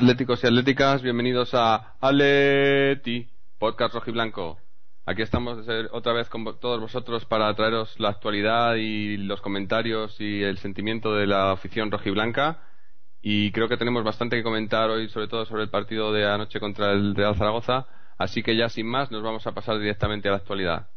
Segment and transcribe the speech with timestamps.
[0.00, 3.28] Atléticos y atléticas, bienvenidos a Atleti,
[3.58, 4.58] podcast rojiblanco.
[5.04, 5.58] Aquí estamos
[5.92, 11.14] otra vez con todos vosotros para traeros la actualidad y los comentarios y el sentimiento
[11.14, 12.62] de la afición rojiblanca.
[13.20, 16.60] Y creo que tenemos bastante que comentar hoy, sobre todo sobre el partido de anoche
[16.60, 17.86] contra el Real Zaragoza.
[18.16, 20.88] Así que ya sin más nos vamos a pasar directamente a la actualidad.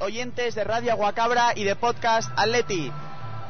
[0.00, 2.90] Oyentes de Radio Aguacabra y de Podcast Atleti.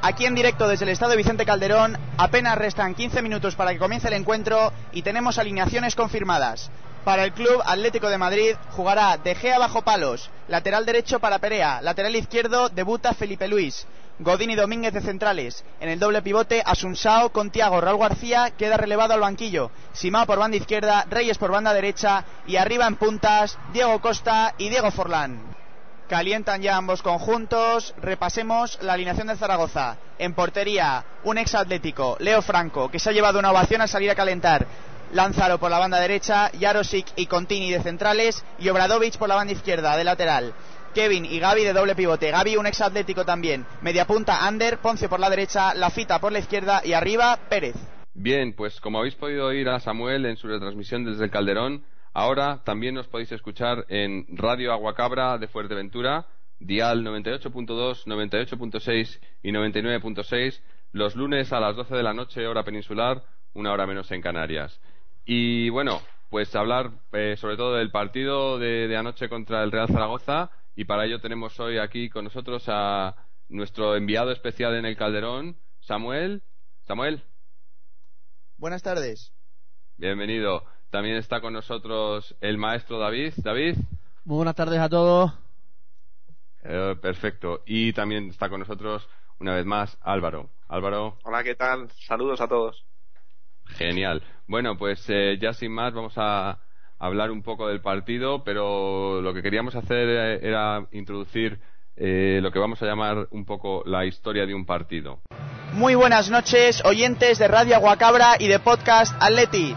[0.02, 3.78] Aquí en directo desde el Estado de Vicente Calderón, apenas restan 15 minutos para que
[3.78, 6.70] comience el encuentro y tenemos alineaciones confirmadas.
[7.04, 11.80] Para el Club Atlético de Madrid jugará De Gea bajo palos, lateral derecho para Perea,
[11.80, 13.86] lateral izquierdo debuta Felipe Luis,
[14.18, 15.64] Godín y Domínguez de centrales.
[15.80, 19.70] En el doble pivote, Asunsao con Tiago Raúl García queda relevado al banquillo.
[19.92, 24.68] Simao por banda izquierda, Reyes por banda derecha y arriba en puntas, Diego Costa y
[24.68, 25.47] Diego Forlán.
[26.08, 27.94] Calientan ya ambos conjuntos.
[28.00, 29.98] Repasemos la alineación de Zaragoza.
[30.18, 34.10] En portería, un ex atlético, Leo Franco, que se ha llevado una ovación al salir
[34.10, 34.66] a calentar.
[35.12, 39.52] Lánzaro por la banda derecha, Jarosic y Contini de centrales y Obradovic por la banda
[39.52, 40.54] izquierda de lateral.
[40.94, 42.30] Kevin y Gaby de doble pivote.
[42.30, 43.66] Gaby un ex atlético también.
[43.82, 47.76] Media punta Ander, Ponce por la derecha, Lafita por la izquierda y arriba Pérez.
[48.14, 52.62] Bien, pues como habéis podido oír a Samuel en su retransmisión desde el Calderón, Ahora
[52.64, 56.26] también nos podéis escuchar en Radio Aguacabra de Fuerteventura,
[56.58, 60.60] dial 98.2, 98.6 y 99.6,
[60.92, 63.22] los lunes a las 12 de la noche, hora peninsular,
[63.54, 64.80] una hora menos en Canarias.
[65.24, 66.00] Y bueno,
[66.30, 70.84] pues hablar eh, sobre todo del partido de, de anoche contra el Real Zaragoza y
[70.84, 73.16] para ello tenemos hoy aquí con nosotros a
[73.48, 76.42] nuestro enviado especial en el Calderón, Samuel.
[76.86, 77.24] Samuel.
[78.56, 79.32] Buenas tardes.
[79.96, 80.64] Bienvenido.
[80.90, 83.34] También está con nosotros el maestro David.
[83.36, 83.76] David.
[84.24, 85.32] Muy buenas tardes a todos.
[86.64, 87.62] Eh, perfecto.
[87.66, 89.06] Y también está con nosotros
[89.38, 90.48] una vez más Álvaro.
[90.66, 91.18] Álvaro.
[91.24, 91.90] Hola, ¿qué tal?
[92.06, 92.84] Saludos a todos.
[93.66, 94.22] Genial.
[94.46, 96.58] Bueno, pues eh, ya sin más vamos a
[96.98, 101.60] hablar un poco del partido, pero lo que queríamos hacer eh, era introducir
[102.00, 105.18] lo que vamos a llamar un poco la historia de un partido.
[105.72, 109.74] Muy buenas noches, oyentes de Radio Aguacabra y de Podcast Atleti.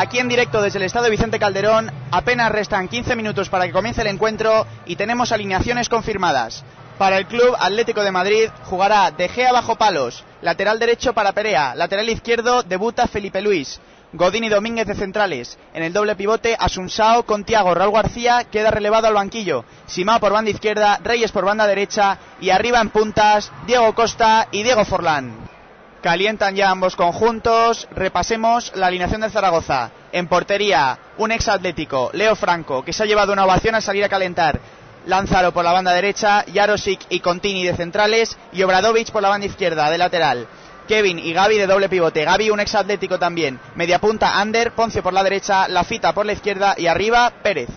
[0.00, 4.00] Aquí en directo desde el Estado Vicente Calderón, apenas restan 15 minutos para que comience
[4.00, 6.62] el encuentro y tenemos alineaciones confirmadas.
[6.98, 11.74] Para el Club Atlético de Madrid jugará De Gea bajo palos, lateral derecho para Perea,
[11.74, 13.80] lateral izquierdo debuta Felipe Luis,
[14.12, 15.58] Godín y Domínguez de centrales.
[15.74, 19.64] En el doble pivote, Asunsao con Tiago Raúl García queda relevado al banquillo.
[19.86, 24.62] Simao por banda izquierda, Reyes por banda derecha y arriba en puntas, Diego Costa y
[24.62, 25.57] Diego Forlán.
[26.02, 27.88] Calientan ya ambos conjuntos.
[27.90, 29.90] Repasemos la alineación de Zaragoza.
[30.12, 34.04] En portería, un ex atlético, Leo Franco, que se ha llevado una ovación al salir
[34.04, 34.60] a calentar.
[35.06, 39.46] Lánzaro por la banda derecha, Jarosic y Contini de centrales y Obradovic por la banda
[39.46, 40.46] izquierda de lateral.
[40.86, 42.24] Kevin y Gaby de doble pivote.
[42.24, 43.58] Gaby un ex atlético también.
[43.74, 47.68] Media punta Ander, Ponce por la derecha, Lafita por la izquierda y arriba Pérez.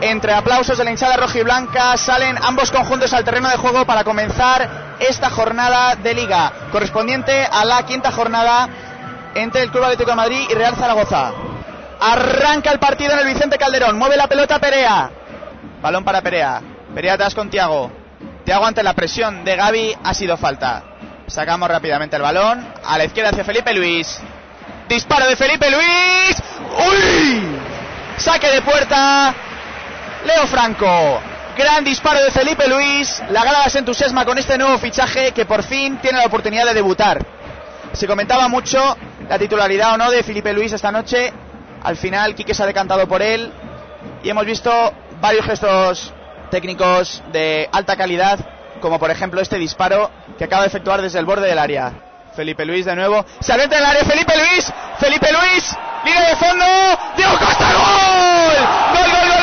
[0.00, 3.86] Entre aplausos de la hinchada roja y blanca salen ambos conjuntos al terreno de juego
[3.86, 8.68] para comenzar esta jornada de liga, correspondiente a la quinta jornada
[9.34, 11.32] entre el Club Atlético de Madrid y Real Zaragoza.
[12.00, 15.10] Arranca el partido en el Vicente Calderón, mueve la pelota Perea.
[15.80, 16.60] Balón para Perea.
[16.94, 17.90] Perea atrás con Tiago.
[18.44, 20.82] Tiago ante la presión de Gaby ha sido falta.
[21.26, 22.66] Sacamos rápidamente el balón.
[22.84, 24.18] A la izquierda hacia Felipe Luis.
[24.88, 26.42] Disparo de Felipe Luis.
[26.88, 27.42] ¡Uy!
[28.16, 29.34] Saque de puerta
[30.24, 31.20] Leo Franco.
[31.56, 33.22] Gran disparo de Felipe Luis.
[33.30, 36.74] La grada se entusiasma con este nuevo fichaje que por fin tiene la oportunidad de
[36.74, 37.24] debutar.
[37.92, 38.96] Se comentaba mucho
[39.28, 41.32] la titularidad o no de Felipe Luis esta noche.
[41.82, 43.52] Al final, Quique se ha decantado por él.
[44.22, 46.12] Y hemos visto varios gestos
[46.50, 48.38] técnicos de alta calidad,
[48.80, 51.92] como por ejemplo este disparo que acaba de efectuar desde el borde del área.
[52.34, 53.24] Felipe Luis de nuevo.
[53.40, 54.72] Se adentra en el área Felipe Luis.
[54.98, 55.76] Felipe Luis.
[56.04, 56.64] Línea de fondo.
[57.16, 57.72] Diego Costa.
[57.72, 59.28] Gol, gol, gol.
[59.28, 59.33] ¡Gol!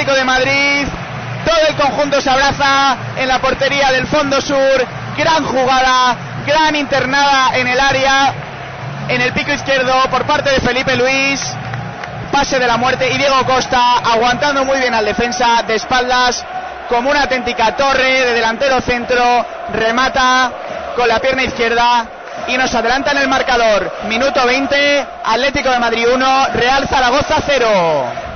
[0.00, 0.88] Atlético de Madrid.
[1.44, 4.86] Todo el conjunto se abraza en la portería del Fondo Sur.
[5.18, 6.16] Gran jugada,
[6.46, 8.32] gran internada en el área,
[9.08, 11.42] en el pico izquierdo por parte de Felipe Luis.
[12.32, 16.46] Pase de la muerte y Diego Costa aguantando muy bien al defensa de espaldas
[16.88, 19.44] como una auténtica torre de delantero centro.
[19.74, 20.50] Remata
[20.96, 22.06] con la pierna izquierda
[22.48, 23.92] y nos adelanta en el marcador.
[24.08, 28.29] Minuto 20, Atlético de Madrid 1, Real Zaragoza 0.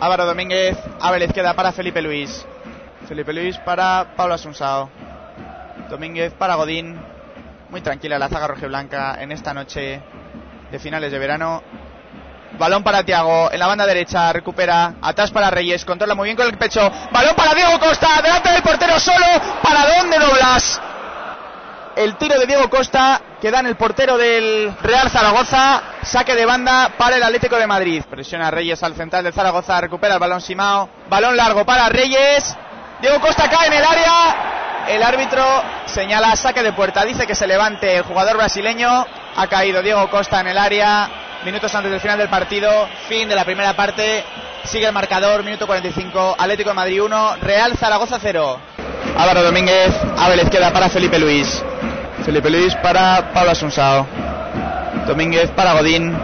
[0.00, 2.46] Álvaro Domínguez, abre la izquierda para Felipe Luis.
[3.08, 4.88] Felipe Luis para Pablo Asunsao.
[5.90, 6.96] Domínguez para Godín.
[7.68, 10.00] Muy tranquila la zaga rojiblanca en esta noche
[10.70, 11.62] de finales de verano.
[12.58, 16.46] Balón para Tiago, en la banda derecha, recupera, atrás para Reyes, controla muy bien con
[16.46, 16.80] el pecho.
[17.10, 19.26] Balón para Diego Costa, delante del portero solo.
[19.62, 20.80] ¿Para dónde doblas?
[21.98, 25.82] El tiro de Diego Costa que da en el portero del Real Zaragoza.
[26.02, 28.04] Saque de banda para el Atlético de Madrid.
[28.08, 30.88] Presiona Reyes al central del Zaragoza, recupera el balón Simao.
[31.08, 32.56] Balón largo para Reyes.
[33.00, 34.84] Diego Costa cae en el área.
[34.86, 35.44] El árbitro
[35.86, 37.04] señala saque de puerta.
[37.04, 39.04] Dice que se levante el jugador brasileño.
[39.34, 41.10] Ha caído Diego Costa en el área.
[41.44, 42.88] Minutos antes del final del partido.
[43.08, 44.24] Fin de la primera parte.
[44.62, 45.42] Sigue el marcador.
[45.42, 46.36] Minuto 45.
[46.38, 47.36] Atlético de Madrid 1.
[47.42, 48.60] Real Zaragoza 0.
[49.16, 49.92] Álvaro Domínguez.
[50.16, 51.60] Abre la izquierda para Felipe Luis.
[52.28, 54.06] Felipe Luis para Pablo Asunsao.
[55.06, 56.14] Domínguez para Godín.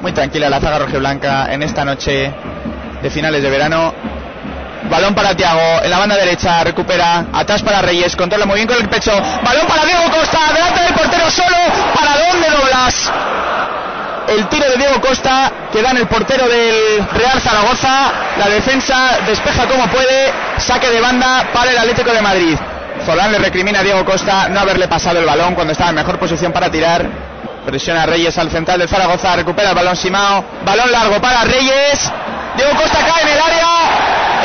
[0.00, 2.32] Muy tranquila la zaga rojiblanca en esta noche
[3.02, 3.92] de finales de verano.
[4.88, 8.76] Balón para Tiago, en la banda derecha, recupera, atrás para Reyes, controla muy bien con
[8.76, 9.10] el pecho.
[9.42, 11.56] Balón para Diego Costa, delante del portero solo.
[11.92, 13.12] ¿Para dónde doblas?
[14.28, 18.12] El tiro de Diego Costa que da en el portero del Real Zaragoza.
[18.38, 20.32] La defensa despeja como puede.
[20.58, 22.56] Saque de banda para el Atlético de Madrid.
[23.04, 26.18] Forlán le recrimina a Diego Costa no haberle pasado el balón cuando estaba en mejor
[26.18, 27.06] posición para tirar.
[27.66, 30.44] Presiona a Reyes al central del Zaragoza, recupera el balón Simao.
[30.64, 32.10] Balón largo para Reyes.
[32.56, 33.68] Diego Costa cae en el área.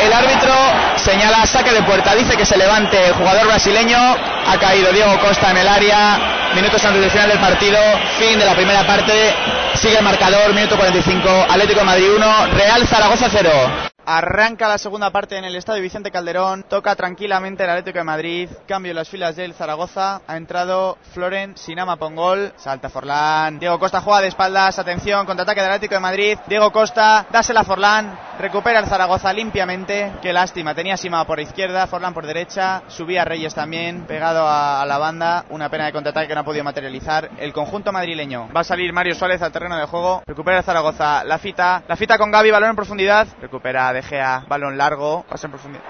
[0.03, 0.53] El árbitro
[0.97, 2.15] señala saque de puerta.
[2.15, 3.97] Dice que se levante el jugador brasileño.
[3.97, 6.19] Ha caído Diego Costa en el área.
[6.55, 7.79] Minutos antes del final del partido.
[8.19, 9.35] Fin de la primera parte.
[9.75, 10.53] Sigue el marcador.
[10.53, 11.47] Minuto 45.
[11.49, 12.47] Atlético Madrid 1.
[12.53, 13.96] Real Zaragoza 0.
[14.09, 16.63] Arranca la segunda parte en el estadio Vicente Calderón.
[16.63, 18.49] Toca tranquilamente el Atlético de Madrid.
[18.65, 20.21] Cambio en las filas del Zaragoza.
[20.25, 22.53] Ha entrado Floren Sinama Pongol.
[22.55, 23.59] Salta Forlán.
[23.59, 24.79] Diego Costa juega de espaldas.
[24.79, 26.37] Atención, contraataque del Atlético de Madrid.
[26.47, 28.17] Diego Costa, dásela a Forlán.
[28.39, 30.13] Recupera el Zaragoza limpiamente.
[30.21, 30.73] Qué lástima.
[30.73, 32.83] Tenía Sima por izquierda, Forlán por derecha.
[32.87, 35.43] Subía Reyes también, pegado a, la banda.
[35.49, 37.29] Una pena de contraataque que no ha podido materializar.
[37.39, 38.47] El conjunto madrileño.
[38.55, 40.23] Va a salir Mario Suárez al terreno de juego.
[40.25, 41.25] Recupera el Zaragoza.
[41.25, 41.83] La fita.
[41.89, 42.51] La fita con Gaby.
[42.51, 43.27] Balón en profundidad.
[43.41, 44.43] Recupera De Gea.
[44.47, 45.25] Balón largo.
[45.27, 45.83] Pasa en profundidad.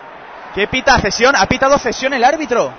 [0.55, 0.97] ¿Qué pita?
[0.99, 1.35] Cesión.
[1.35, 2.71] Ha pitado cesión el árbitro.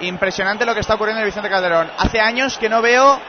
[0.00, 1.90] Impresionante lo que está ocurriendo en el Vicente Calderón.
[1.98, 3.20] Hace años que no veo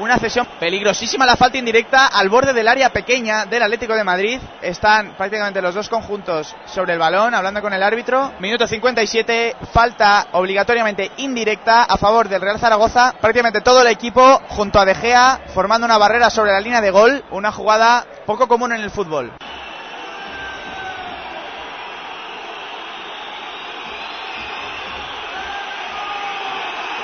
[0.00, 4.40] una cesión peligrosísima, la falta indirecta al borde del área pequeña del Atlético de Madrid.
[4.60, 8.32] Están prácticamente los dos conjuntos sobre el balón, hablando con el árbitro.
[8.40, 13.14] Minuto 57, falta obligatoriamente indirecta a favor del Real Zaragoza.
[13.20, 16.90] Prácticamente todo el equipo junto a De Gea formando una barrera sobre la línea de
[16.90, 17.24] gol.
[17.30, 19.32] Una jugada poco común en el fútbol.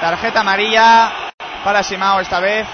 [0.01, 1.13] Tarjeta amarilla
[1.63, 2.67] para Simao esta vez.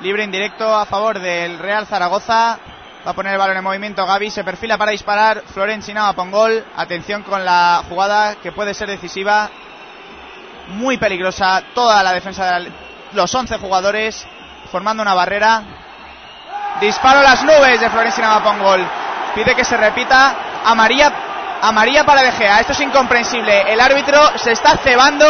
[0.00, 2.58] Libre indirecto a favor del Real Zaragoza.
[3.06, 4.30] Va a poner el balón en movimiento Gaby.
[4.30, 5.42] Se perfila para disparar.
[5.52, 6.64] Floren Sinao Pongol.
[6.76, 9.50] Atención con la jugada que puede ser decisiva.
[10.68, 11.62] Muy peligrosa.
[11.74, 12.70] Toda la defensa de
[13.12, 14.26] los 11 jugadores
[14.70, 15.62] formando una barrera.
[16.80, 18.86] Disparo a las nubes de Floren Sinao Pongol.
[19.34, 20.36] Pide que se repita.
[20.66, 21.12] Amarilla,
[21.62, 22.60] amarilla para De Gea.
[22.60, 23.72] Esto es incomprensible.
[23.72, 25.26] El árbitro se está cebando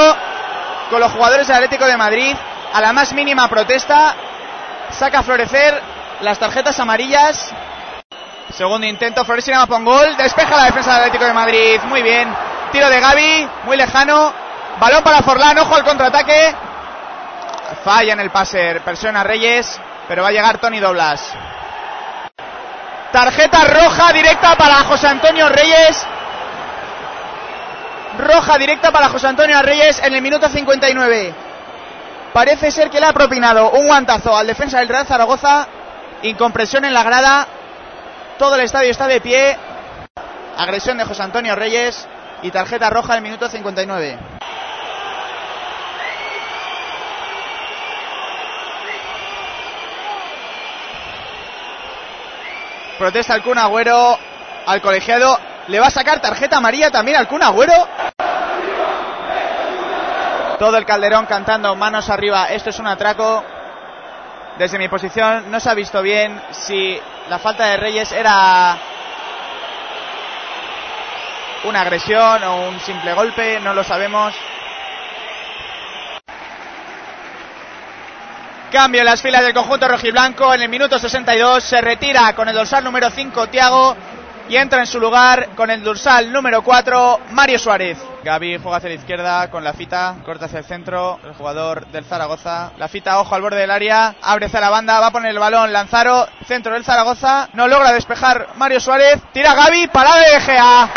[0.91, 2.37] con los jugadores del Atlético de Madrid.
[2.73, 4.15] A la más mínima protesta,
[4.91, 5.81] saca a florecer
[6.21, 7.53] las tarjetas amarillas.
[8.51, 11.81] Segundo intento, Floresina Pongol, despeja la defensa del Atlético de Madrid.
[11.85, 12.35] Muy bien.
[12.73, 14.33] Tiro de Gaby, muy lejano.
[14.79, 16.55] Balón para Forlán, ojo al contraataque.
[17.85, 21.33] Falla en el pase, presiona Reyes, pero va a llegar Tony Doblas.
[23.13, 26.05] Tarjeta roja directa para José Antonio Reyes.
[28.19, 31.35] Roja directa para José Antonio Reyes en el minuto 59.
[32.33, 35.67] Parece ser que le ha propinado un guantazo al defensa del Real Zaragoza.
[36.23, 37.47] Incompresión en la grada.
[38.39, 39.57] Todo el estadio está de pie.
[40.57, 42.07] Agresión de José Antonio Reyes.
[42.43, 44.19] Y tarjeta roja en el minuto 59.
[52.99, 54.19] Protesta el Kun Agüero
[54.67, 55.39] al colegiado.
[55.69, 57.89] Le va a sacar tarjeta amarilla también al Kun Agüero.
[60.59, 62.47] Todo el Calderón cantando manos arriba.
[62.51, 63.43] Esto es un atraco.
[64.59, 68.77] Desde mi posición no se ha visto bien si la falta de Reyes era
[71.65, 73.59] una agresión o un simple golpe.
[73.61, 74.35] No lo sabemos.
[78.71, 81.65] Cambio en las filas del conjunto rojiblanco en el minuto 62.
[81.65, 83.97] Se retira con el dorsal número 5 Tiago.
[84.49, 87.99] Y entra en su lugar con el dorsal número 4, Mario Suárez.
[88.23, 92.05] Gaby juega hacia la izquierda con la fita, corta hacia el centro, el jugador del
[92.05, 92.73] Zaragoza.
[92.77, 95.73] La fita, ojo al borde del área, abre la banda, va a poner el balón,
[95.73, 100.91] Lanzaro, centro del Zaragoza, no logra despejar Mario Suárez, tira Gaby, parada de Gea.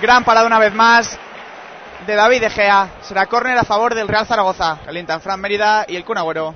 [0.00, 1.18] Gran parada una vez más
[2.06, 2.50] de David De.
[3.02, 4.78] Será córner a favor del Real Zaragoza.
[4.84, 6.54] Calientan Fran Mérida y el Kun Agüero.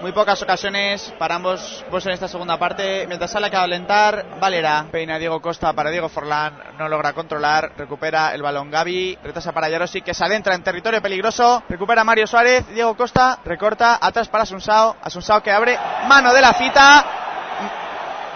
[0.00, 3.06] Muy pocas ocasiones para ambos pues en esta segunda parte.
[3.06, 4.86] Mientras sale a calentar, Valera.
[4.90, 6.54] Peina Diego Costa para Diego Forlán.
[6.78, 7.72] No logra controlar.
[7.76, 9.18] Recupera el balón Gaby.
[9.22, 11.62] Retrasa para Yarosi que se adentra en territorio peligroso.
[11.68, 12.66] Recupera Mario Suárez.
[12.74, 13.98] Diego Costa recorta.
[14.00, 14.96] Atrás para Asunsao.
[15.00, 15.78] Asunsao que abre.
[16.06, 17.04] Mano de la cita.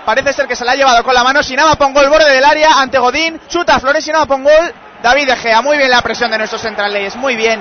[0.07, 1.43] Parece ser que se la ha llevado con la mano.
[1.43, 3.39] Sinama Pongol, borde del área ante Godín.
[3.47, 4.75] Chuta Flores, Sinama Pongol.
[5.03, 7.61] David De Gea, muy bien la presión de nuestros centrales, muy bien.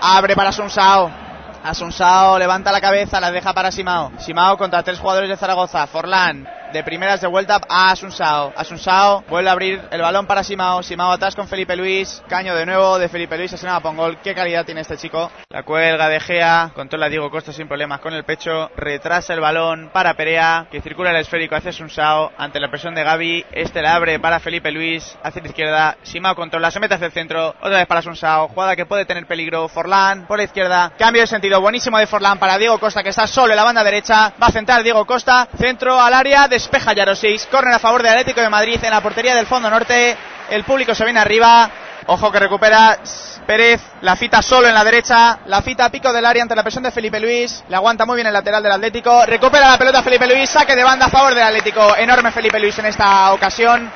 [0.00, 1.21] Abre para Sunsao.
[1.64, 4.12] Asunsao levanta la cabeza, la deja para Simao.
[4.18, 5.86] Simao contra tres jugadores de Zaragoza.
[5.86, 8.52] Forlán de primeras de vuelta a Asunsao.
[8.56, 10.82] Asunsao vuelve a abrir el balón para Simao.
[10.82, 12.22] Simao atrás con Felipe Luis.
[12.28, 13.52] Caño de nuevo de Felipe Luis.
[13.52, 14.18] Asenaba Pongol.
[14.22, 15.30] Qué calidad tiene este chico.
[15.50, 16.70] La cuelga de Gea.
[16.74, 18.70] Controla Diego Costa sin problemas con el pecho.
[18.76, 20.66] Retrasa el balón para Perea.
[20.70, 22.32] Que circula el esférico hacia Asunsao.
[22.38, 23.46] Ante la presión de Gaby.
[23.52, 25.16] Este la abre para Felipe Luis.
[25.22, 25.96] Hacia la izquierda.
[26.02, 26.70] Simao controla.
[26.70, 27.50] Se mete hacia el centro.
[27.60, 28.48] Otra vez para Asunsao.
[28.48, 29.68] Jugada que puede tener peligro.
[29.68, 30.92] Forlán por la izquierda.
[30.98, 31.60] Cambio de sentido.
[31.60, 34.32] Buenísimo de Forlán para Diego Costa que está solo en la banda derecha.
[34.42, 35.48] Va a centrar Diego Costa.
[35.58, 36.48] Centro al área.
[36.62, 37.46] Despeja Yarosix.
[37.46, 40.16] Corner a favor del Atlético de Madrid en la portería del fondo norte.
[40.48, 41.68] El público se viene arriba.
[42.06, 42.98] Ojo que recupera
[43.44, 43.80] Pérez.
[44.02, 45.40] La fita solo en la derecha.
[45.46, 47.64] La fita a pico del área ante la presión de Felipe Luis.
[47.68, 49.26] Le aguanta muy bien el lateral del Atlético.
[49.26, 50.48] Recupera la pelota Felipe Luis.
[50.50, 51.96] Saque de banda a favor del Atlético.
[51.96, 53.90] Enorme Felipe Luis en esta ocasión.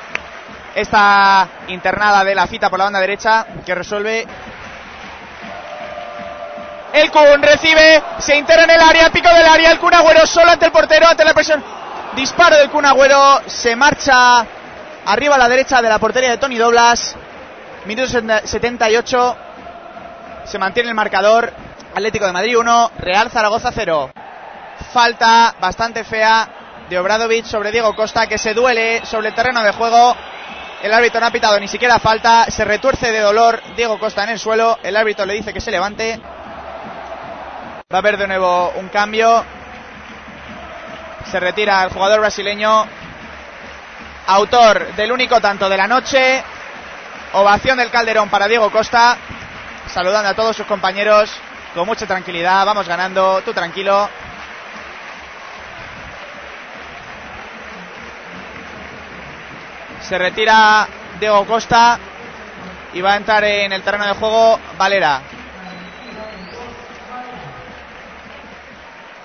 [0.75, 4.27] Esta internada de la fita por la banda derecha que resuelve
[6.93, 10.51] el Kun recibe, se integra en el área, pico del área, el Kun Agüero solo
[10.51, 11.63] ante el portero, ante la presión.
[12.17, 14.43] Disparo del Kun Agüero, se marcha
[15.05, 17.15] arriba a la derecha de la portería de Tony Doblas.
[17.85, 19.37] Minuto 78,
[20.45, 21.53] se mantiene el marcador.
[21.93, 24.11] Atlético de Madrid 1, Real Zaragoza 0.
[24.91, 26.49] Falta bastante fea
[26.89, 30.15] de Obradovic sobre Diego Costa, que se duele sobre el terreno de juego.
[30.81, 34.31] El árbitro no ha pitado ni siquiera falta, se retuerce de dolor Diego Costa en
[34.31, 34.79] el suelo.
[34.81, 36.19] El árbitro le dice que se levante.
[37.93, 39.45] Va a haber de nuevo un cambio.
[41.31, 42.85] Se retira el jugador brasileño.
[44.27, 46.43] Autor del único tanto de la noche.
[47.33, 49.17] Ovación del Calderón para Diego Costa.
[49.87, 51.29] Saludando a todos sus compañeros
[51.73, 52.65] con mucha tranquilidad.
[52.65, 54.09] Vamos ganando, tú tranquilo.
[60.01, 60.87] Se retira
[61.19, 61.99] Diego Costa
[62.93, 65.21] y va a entrar en el terreno de juego Valera.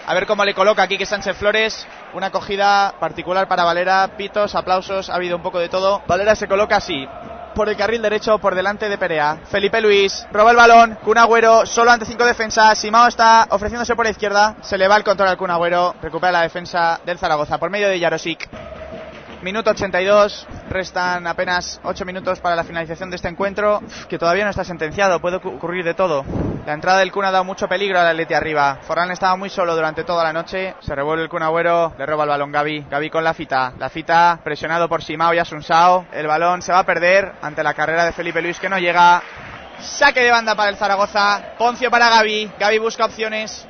[0.06, 1.87] A ver cómo le coloca aquí que Sánchez Flores.
[2.14, 4.09] Una acogida particular para Valera.
[4.16, 6.02] Pitos, aplausos, ha habido un poco de todo.
[6.06, 7.06] Valera se coloca así.
[7.54, 9.38] Por el carril derecho, por delante de Perea.
[9.44, 10.99] Felipe Luis roba el balón.
[11.04, 12.78] Kun Agüero solo ante cinco defensas.
[12.78, 14.56] Simao está ofreciéndose por la izquierda.
[14.62, 15.94] Se le va el control al Kun Agüero.
[16.02, 18.49] Recupera la defensa del Zaragoza por medio de Yarosik.
[19.42, 24.50] Minuto 82, restan apenas 8 minutos para la finalización de este encuentro, que todavía no
[24.50, 26.25] está sentenciado, puede ocurrir de todo.
[26.64, 28.78] La entrada del Kun ha dado mucho peligro al Atleti arriba.
[28.82, 32.22] Forlán estaba muy solo durante toda la noche, se revuelve el Kun Agüero, le roba
[32.22, 36.28] el balón Gaby, Gaby con la fita, la fita presionado por Simao y Asunsao, el
[36.28, 39.20] balón se va a perder ante la carrera de Felipe Luis que no llega.
[39.80, 43.66] Saque de banda para el Zaragoza, Poncio para Gaby, Gaby busca opciones,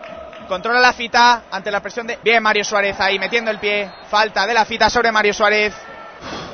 [0.53, 2.19] controla la fita ante la presión de.
[2.23, 3.91] Bien, Mario Suárez ahí metiendo el pie.
[4.11, 5.73] Falta de la fita sobre Mario Suárez.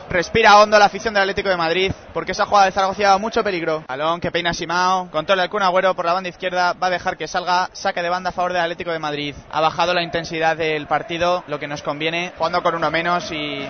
[0.09, 3.43] Respira hondo la afición del Atlético de Madrid, porque esa jugada de Zaragoza lleva mucho
[3.43, 3.83] peligro.
[3.89, 7.17] Balón que peina Simao, controla el Kun Agüero por la banda izquierda, va a dejar
[7.17, 9.35] que salga, saque de banda a favor del Atlético de Madrid.
[9.51, 13.69] Ha bajado la intensidad del partido, lo que nos conviene, jugando con uno menos y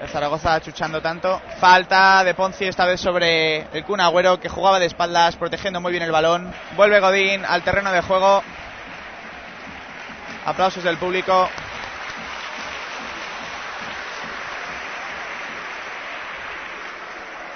[0.00, 1.40] el Zaragoza chuchando tanto.
[1.60, 5.92] Falta de Ponzi esta vez sobre el Kun Agüero, que jugaba de espaldas, protegiendo muy
[5.92, 6.52] bien el balón.
[6.76, 8.42] Vuelve Godín al terreno de juego.
[10.44, 11.48] Aplausos del público.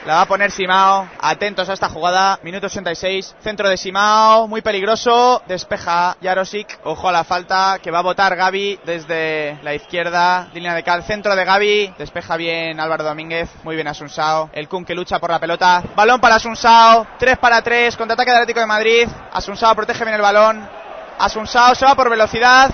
[0.08, 1.06] La va a poner Simao.
[1.20, 2.38] Atentos a esta jugada.
[2.42, 3.36] Minuto 86.
[3.40, 4.48] Centro de Simao.
[4.48, 5.42] Muy peligroso.
[5.46, 6.78] Despeja Jarosik.
[6.84, 10.48] Ojo a la falta que va a botar Gaby desde la izquierda.
[10.54, 11.02] Línea de cal.
[11.02, 11.94] Centro de Gaby.
[11.98, 13.50] Despeja bien Álvaro Domínguez.
[13.64, 14.48] Muy bien Asunsao.
[14.54, 15.82] El Kun que lucha por la pelota.
[15.94, 17.06] Balón para Asunsao.
[17.18, 17.94] 3 para 3.
[17.94, 19.08] Contraataque del Atlético de Madrid.
[19.30, 20.87] Asunsao protege bien el balón.
[21.18, 22.70] Asunsao se va por velocidad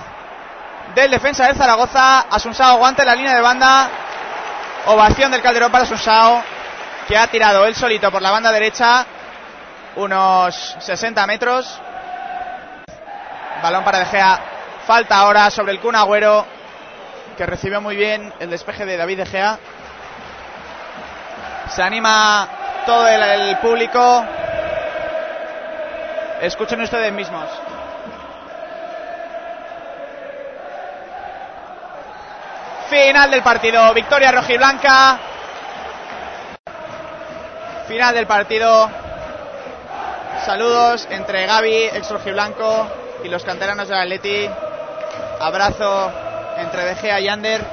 [0.93, 2.21] del defensa del Zaragoza.
[2.29, 3.89] Asunsao aguanta en la línea de banda.
[4.87, 6.43] Ovación del Calderón para Asunsao,
[7.07, 9.05] que ha tirado él solito por la banda derecha
[9.95, 11.79] unos 60 metros.
[13.61, 14.39] Balón para De Gea.
[14.85, 16.45] Falta ahora sobre el Kun Agüero.
[17.37, 19.59] que recibió muy bien el despeje de David De Gea.
[21.69, 22.47] Se anima
[22.85, 24.23] todo el público.
[26.41, 27.49] Escuchen ustedes mismos.
[32.89, 33.93] Final del partido.
[33.93, 35.19] Victoria rojiblanca.
[37.87, 38.89] Final del partido.
[40.45, 42.87] Saludos entre Gaby, ex rojiblanco,
[43.23, 44.49] y los canteranos del Atleti.
[45.39, 46.11] Abrazo
[46.57, 47.65] entre De Gea y Ander.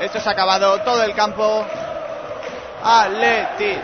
[0.00, 0.80] Esto se ha acabado.
[0.82, 1.66] Todo el campo.
[2.84, 3.78] Atleti.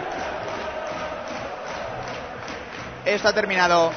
[3.04, 3.90] Esto ha terminado.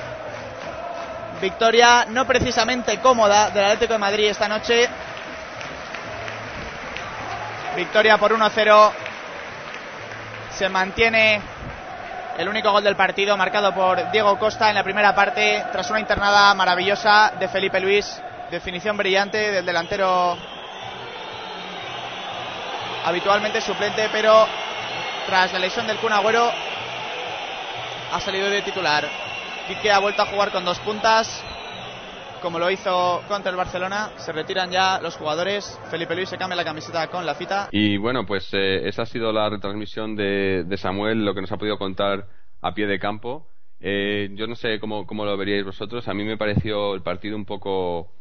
[1.40, 4.90] Victoria no precisamente cómoda del Atlético de Madrid esta noche.
[7.80, 8.92] Victoria por 1-0.
[10.52, 11.42] Se mantiene
[12.38, 16.02] el único gol del partido marcado por Diego Costa en la primera parte tras una
[16.02, 18.22] internada maravillosa de Felipe Luis.
[18.52, 20.38] Definición brillante del delantero
[23.06, 24.46] habitualmente suplente, pero
[25.26, 26.52] tras la lesión del Kun Agüero
[28.12, 29.08] ha salido de titular.
[29.70, 31.42] Quique ha vuelto a jugar con dos puntas,
[32.42, 34.12] como lo hizo contra el Barcelona.
[34.18, 35.80] Se retiran ya los jugadores.
[35.90, 37.70] Felipe Luis se cambia la camiseta con la fita.
[37.72, 41.52] Y bueno, pues eh, esa ha sido la retransmisión de, de, Samuel, lo que nos
[41.52, 42.28] ha podido contar
[42.62, 43.48] a pie de campo.
[43.80, 46.08] Eh, yo no sé cómo, cómo, lo veríais vosotros.
[46.08, 48.12] A mí me pareció el partido un poco.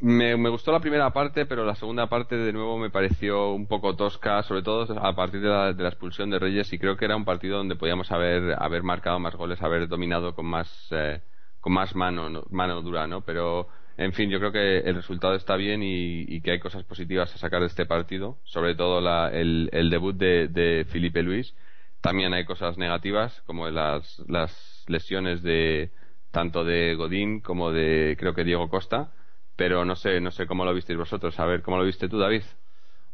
[0.00, 3.66] Me, me, gustó la primera parte, pero la segunda parte de nuevo me pareció un
[3.66, 6.72] poco tosca, sobre todo a partir de la, de la expulsión de Reyes.
[6.72, 10.34] Y creo que era un partido donde podíamos haber, haber marcado más goles, haber dominado
[10.34, 10.88] con más.
[10.90, 11.20] Eh,
[11.64, 13.22] con más mano, mano dura, ¿no?
[13.22, 16.84] Pero, en fin, yo creo que el resultado está bien y, y que hay cosas
[16.84, 21.56] positivas a sacar de este partido, sobre todo la, el, el, debut de, Felipe Luis.
[22.02, 25.90] También hay cosas negativas, como las, las lesiones de
[26.30, 29.14] tanto de Godín como de, creo que Diego Costa,
[29.56, 31.40] pero no sé, no sé cómo lo visteis vosotros.
[31.40, 32.42] A ver, ¿cómo lo viste tú, David?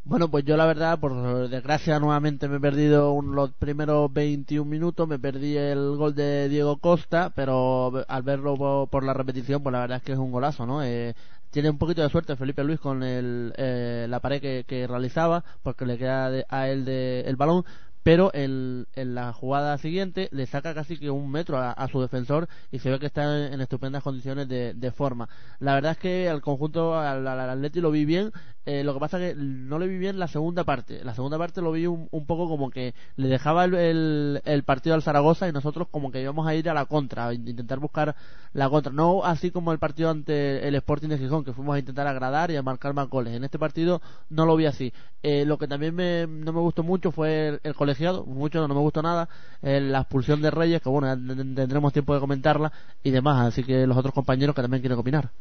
[0.04, 4.68] Bueno, pues yo la verdad, por desgracia, nuevamente me he perdido un, los primeros 21
[4.68, 9.72] minutos, me perdí el gol de Diego Costa, pero al verlo por, la repetición, pues
[9.72, 10.82] la verdad es que es un golazo, ¿no?
[10.82, 11.14] Eh,
[11.50, 15.84] tiene un poquito de suerte Felipe Luis con el, eh, la pared que, realizaba, porque
[15.84, 17.64] le queda de, a él de, el balón,
[18.02, 22.48] pero en, en, la jugada siguiente le saca casi que un metro a, su defensor
[22.70, 25.28] y se ve que está en, en estupendas condiciones de, de, forma.
[25.58, 28.32] La verdad es que al conjunto, al, al Atleti lo vi bien,
[28.72, 31.02] eh, lo que pasa que no le vi bien la segunda parte.
[31.02, 34.94] La segunda parte lo vi un, un poco como que le dejaba el, el, partido
[34.94, 38.14] al Zaragoza y nosotros como que íbamos a ir a la contra, a intentar buscar
[38.52, 38.92] la contra.
[38.92, 42.52] No así como el partido ante el Sporting de Gijón, que fuimos a intentar agradar
[42.52, 43.34] y a marcar más goles.
[43.34, 44.92] En este partido no lo vi así.
[45.24, 48.80] Eh, lo que también me, no me gustó mucho fue el, colegiado, mucho no me
[48.80, 49.28] gustó nada,
[49.62, 51.08] eh, la expulsión de Reyes, que bueno,
[51.56, 52.70] tendremos tiempo de comentarla
[53.02, 55.32] y demás, así que los otros compañeros que también quieren opinar.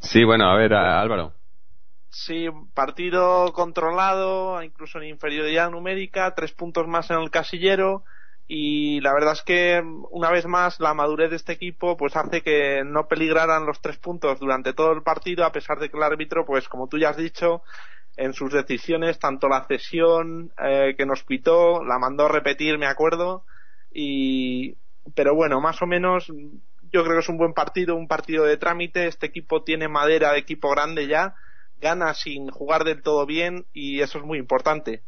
[0.00, 1.34] Sí, bueno, a ver, Álvaro.
[2.10, 8.04] Sí, partido controlado, incluso en inferioridad numérica, tres puntos más en el casillero
[8.50, 12.40] y la verdad es que una vez más la madurez de este equipo pues hace
[12.40, 16.02] que no peligraran los tres puntos durante todo el partido a pesar de que el
[16.02, 17.62] árbitro pues como tú ya has dicho
[18.16, 22.86] en sus decisiones tanto la cesión eh, que nos pitó la mandó a repetir me
[22.86, 23.44] acuerdo
[23.92, 24.76] y
[25.14, 26.32] pero bueno más o menos
[26.92, 29.06] yo creo que es un buen partido, un partido de trámite.
[29.06, 31.34] Este equipo tiene madera de equipo grande ya,
[31.80, 35.02] gana sin jugar del todo bien y eso es muy importante.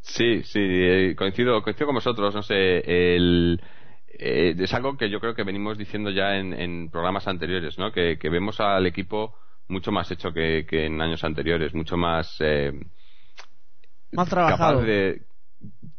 [0.00, 2.34] Sí, sí, eh, coincido, coincido con vosotros.
[2.34, 3.60] No sé, el,
[4.08, 7.90] eh, es algo que yo creo que venimos diciendo ya en, en programas anteriores, ¿no?
[7.90, 9.34] Que, que, vemos al equipo
[9.68, 12.36] mucho más hecho que, que en años anteriores, mucho más.
[12.40, 12.72] Eh,
[14.12, 14.80] más trabajado.
[14.80, 15.22] Capaz de,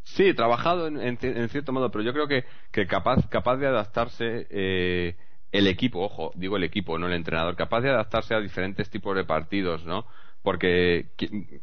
[0.06, 3.68] Sí, trabajado en, en, en, cierto modo, pero yo creo que, que capaz, capaz de
[3.68, 5.18] adaptarse eh,
[5.52, 9.16] el equipo, ojo, digo el equipo, no el entrenador, capaz de adaptarse a diferentes tipos
[9.16, 10.06] de partidos, ¿no?
[10.44, 11.12] Porque,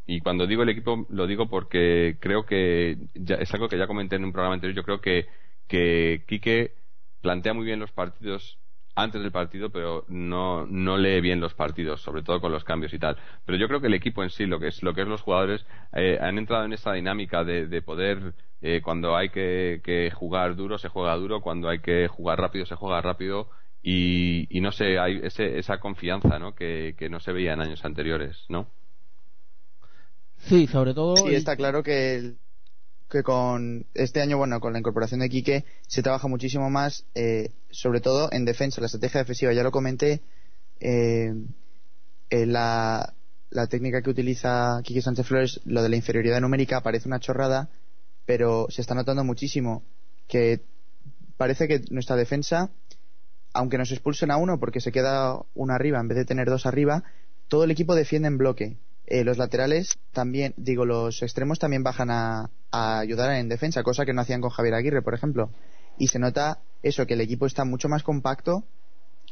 [0.06, 3.86] y cuando digo el equipo, lo digo porque creo que ya, es algo que ya
[3.86, 5.28] comenté en un programa anterior, yo creo que,
[5.68, 6.74] que Quique
[7.20, 8.58] plantea muy bien los partidos
[8.94, 12.92] antes del partido, pero no, no lee bien los partidos, sobre todo con los cambios
[12.92, 13.16] y tal.
[13.44, 15.22] Pero yo creo que el equipo en sí, lo que es, lo que es los
[15.22, 20.10] jugadores, eh, han entrado en esta dinámica de, de poder, eh, cuando hay que, que,
[20.10, 23.48] jugar duro, se juega duro, cuando hay que jugar rápido, se juega rápido,
[23.82, 26.54] y, y no sé, hay ese, esa confianza, ¿no?
[26.54, 28.68] Que, que no se veía en años anteriores, ¿no?
[30.36, 31.16] Sí, sobre todo.
[31.16, 32.38] Sí, está claro que el,
[33.12, 37.50] que con este año, bueno, con la incorporación de Quique, se trabaja muchísimo más, eh,
[37.70, 39.52] sobre todo en defensa, la estrategia defensiva.
[39.52, 40.22] Ya lo comenté,
[40.80, 41.34] eh,
[42.30, 43.12] eh, la,
[43.50, 47.68] la, técnica que utiliza Quique Sánchez Flores, lo de la inferioridad numérica, parece una chorrada,
[48.24, 49.82] pero se está notando muchísimo
[50.26, 50.62] que
[51.36, 52.70] parece que nuestra defensa
[53.54, 56.64] aunque nos expulsen a uno porque se queda uno arriba en vez de tener dos
[56.64, 57.04] arriba,
[57.48, 58.78] todo el equipo defiende en bloque.
[59.06, 64.12] Eh, los laterales también, digo, los extremos también bajan a, ayudar en defensa, cosa que
[64.12, 65.50] no hacían con Javier Aguirre, por ejemplo.
[65.98, 68.64] Y se nota eso, que el equipo está mucho más compacto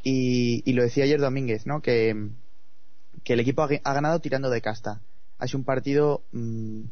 [0.03, 1.81] y, lo decía ayer Domínguez, ¿no?
[1.81, 2.31] Que,
[3.25, 5.01] que el equipo ha, ganado tirando de casta.
[5.39, 6.83] Ha sido un partido, mm,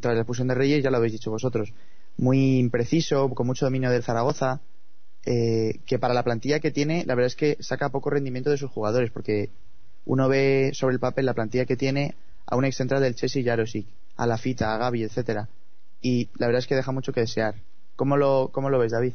[0.00, 1.72] tras la expulsión de Reyes, ya lo habéis dicho vosotros,
[2.16, 4.60] muy impreciso, con mucho dominio del Zaragoza,
[5.24, 8.56] eh, que para la plantilla que tiene, la verdad es que saca poco rendimiento de
[8.56, 9.50] sus jugadores, porque
[10.08, 12.14] uno ve sobre el papel la plantilla que tiene
[12.46, 15.48] a un ex del Chelsea Jarosic, a la Fita, a Gaby, etcétera.
[16.00, 17.56] Y la verdad es que deja mucho que desear.
[17.94, 19.12] ¿Cómo lo, cómo lo ves, David?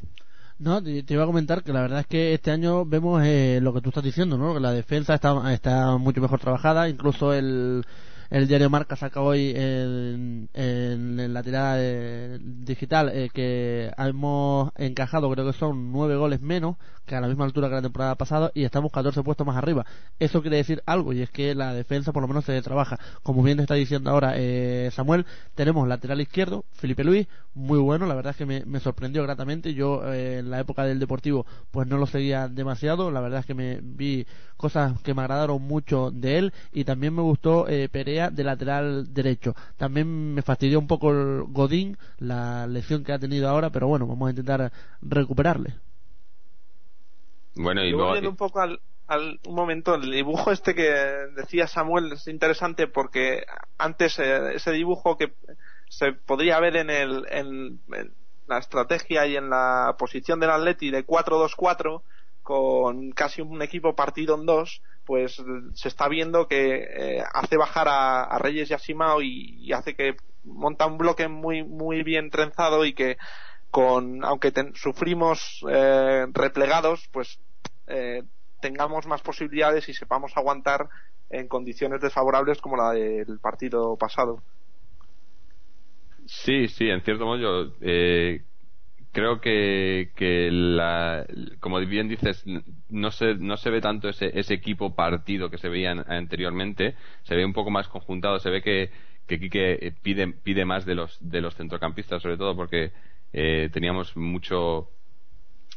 [0.60, 3.74] No, te, iba a comentar que la verdad es que este año vemos eh, lo
[3.74, 4.54] que tú estás diciendo, ¿no?
[4.54, 7.84] Que la defensa está, está mucho mejor trabajada, incluso el,
[8.30, 11.78] el diario Marca saca hoy en, en, la tirada
[12.40, 17.46] digital eh, que hemos encajado, creo que son nueve goles menos que a la misma
[17.46, 19.86] altura que la temporada pasada y estamos 14 puestos más arriba.
[20.20, 22.98] Eso quiere decir algo y es que la defensa por lo menos se trabaja.
[23.24, 28.16] Como bien está diciendo ahora eh, Samuel, tenemos lateral izquierdo, Felipe Luis, muy bueno, la
[28.16, 29.74] verdad es que me, sorprendió gratamente.
[29.74, 33.46] Yo eh, en la época del Deportivo pues no lo seguía demasiado, la verdad es
[33.46, 34.26] que me vi
[34.58, 37.68] cosas que me agradaron mucho de él y también me gustó
[38.14, 39.56] De lateral derecho.
[39.78, 44.08] También me fastidió un poco el Godín, la lesión que ha tenido ahora, pero bueno,
[44.08, 44.72] vamos a intentar
[45.02, 45.76] recuperarle.
[47.56, 48.80] Bueno, y volviendo un poco al,
[49.46, 50.90] un momento, el dibujo este que
[51.36, 53.46] decía Samuel es interesante porque
[53.78, 55.34] antes eh, ese dibujo que
[55.90, 57.80] se podría ver en, el, en,
[58.48, 62.02] la estrategia y en la posición del Atleti de 4-2-4
[62.44, 65.42] con casi un equipo partido en dos, pues
[65.74, 70.16] se está viendo que eh, hace bajar a, Reyes y a Simao y, hace que
[70.44, 73.18] monta un bloque muy muy bien trenzado y que
[73.72, 77.40] con aunque sufrimos eh, replegados pues
[77.88, 78.24] eh,
[78.62, 80.90] tengamos más posibilidades y sepamos aguantar
[81.30, 84.44] en condiciones desfavorables como la del partido pasado.
[86.26, 87.72] Sí, sí, en cierto modo yo
[89.14, 91.26] creo que, que la,
[91.60, 92.44] como bien dices,
[92.90, 97.36] no se, no se ve tanto ese, ese equipo partido que se veía anteriormente, se
[97.36, 98.90] ve un poco más conjuntado, se ve que,
[99.28, 102.92] que Quique pide, pide más de los, de los centrocampistas, sobre todo porque
[103.32, 104.90] eh, teníamos mucho,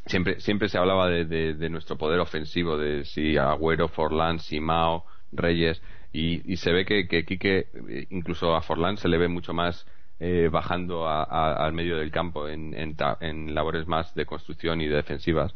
[0.07, 5.81] siempre, siempre se hablaba de, de, nuestro poder ofensivo, de si Agüero, Forlán, Simao, Reyes,
[6.11, 9.85] y, se ve que, que Quique, eh, incluso a Forlán se le ve mucho más
[10.19, 15.53] eh, bajando al medio del campo en, en, labores más de construcción y de defensivas.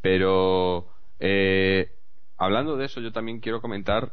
[0.00, 1.90] Pero eh,
[2.38, 4.12] hablando de eso, yo también quiero comentar,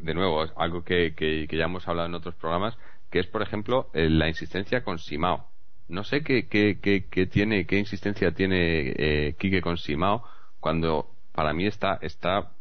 [0.00, 2.76] de nuevo, algo que, que, ya hemos hablado en otros programas,
[3.10, 5.48] que es, por ejemplo, eh, la insistencia con Simao.
[5.88, 10.22] No sé qué, qué, tiene, qué insistencia tiene eh, Quique con Simao
[10.60, 12.52] cuando para mí está, está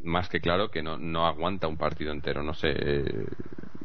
[0.00, 2.42] más que claro que no, no aguanta un partido entero.
[2.44, 2.74] No sé,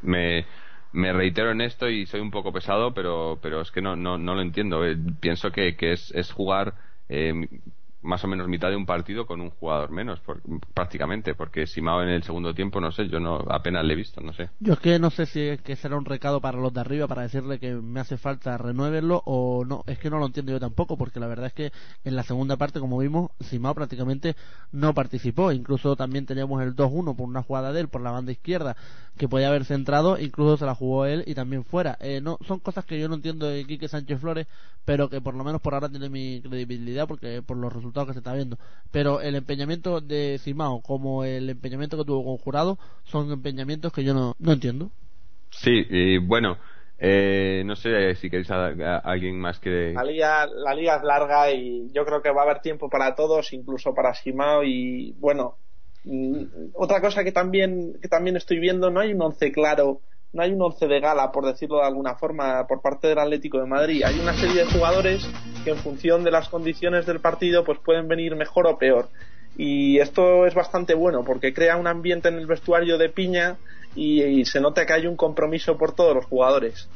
[0.03, 0.45] me,
[0.91, 4.17] me reitero en esto y soy un poco pesado, pero, pero es que no, no,
[4.17, 4.85] no lo entiendo.
[4.85, 6.75] Eh, pienso que, que es, es jugar
[7.09, 7.33] eh,
[8.01, 10.21] más o menos mitad de un partido con un jugador menos,
[10.73, 14.21] prácticamente, porque Simao en el segundo tiempo, no sé, yo no apenas le he visto,
[14.21, 14.49] no sé.
[14.59, 17.07] Yo es que no sé si es que será un recado para los de arriba
[17.07, 20.59] para decirle que me hace falta renueverlo o no, es que no lo entiendo yo
[20.59, 21.71] tampoco, porque la verdad es que
[22.03, 24.35] en la segunda parte, como vimos, Simao prácticamente
[24.71, 28.31] no participó, incluso también teníamos el 2-1 por una jugada de él por la banda
[28.31, 28.75] izquierda
[29.17, 31.97] que podía haber centrado, incluso se la jugó él y también fuera.
[31.99, 34.47] Eh, no Son cosas que yo no entiendo de Quique Sánchez Flores,
[34.85, 38.13] pero que por lo menos por ahora tiene mi credibilidad porque por los resultados que
[38.13, 38.57] se está viendo.
[38.91, 44.03] Pero el empeñamiento de Simao como el empeñamiento que tuvo con Jurado son empeñamientos que
[44.03, 44.91] yo no, no entiendo.
[45.49, 46.57] Sí, y bueno,
[46.99, 49.93] eh, no sé si queréis a, alguien más que.
[49.93, 53.15] La liga, la liga es larga y yo creo que va a haber tiempo para
[53.15, 54.63] todos, incluso para Simao.
[54.63, 55.57] Y bueno,
[56.05, 60.01] mm, otra cosa que también, que también estoy viendo, no hay un once claro
[60.33, 63.59] no hay un once de gala, por decirlo de alguna forma, por parte del Atlético
[63.59, 64.03] de Madrid.
[64.05, 65.27] Hay una serie de jugadores
[65.63, 69.09] que en función de las condiciones del partido pues pueden venir mejor o peor.
[69.57, 73.57] Y esto es bastante bueno porque crea un ambiente en el vestuario de piña
[73.95, 76.87] y, se nota que hay un compromiso por todos los jugadores.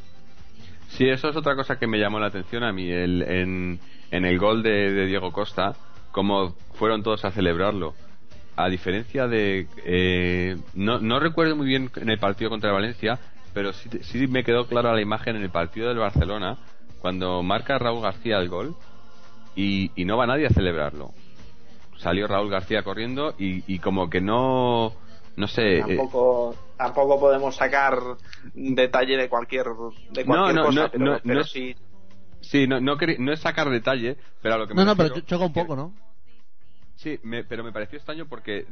[0.89, 2.91] Sí, eso es otra cosa que me llamó la atención a mí.
[2.91, 3.79] El, en,
[4.11, 5.73] el gol de, Diego Costa,
[6.11, 7.95] como fueron todos a celebrarlo
[8.55, 9.67] a diferencia de.
[9.85, 13.19] Eh, no, no recuerdo muy bien en el partido contra Valencia,
[13.53, 16.57] pero sí, sí me quedó clara la imagen en el partido del Barcelona,
[16.99, 18.75] cuando marca Raúl García el gol
[19.55, 21.11] y, y no va nadie a celebrarlo.
[21.97, 24.93] Salió Raúl García corriendo y, y como que no.
[25.35, 25.77] No sé.
[25.77, 27.97] Eh, tampoco, tampoco podemos sacar
[28.53, 29.65] detalle de cualquier,
[30.09, 31.75] de cualquier no, cosa, no, pero, sí.
[32.41, 35.19] Sí, no, no, no, es sacar detalle, pero a lo que me No, no, pero
[35.21, 35.93] choca un poco, ¿no?
[37.01, 38.67] Sí, pero me pareció extraño porque,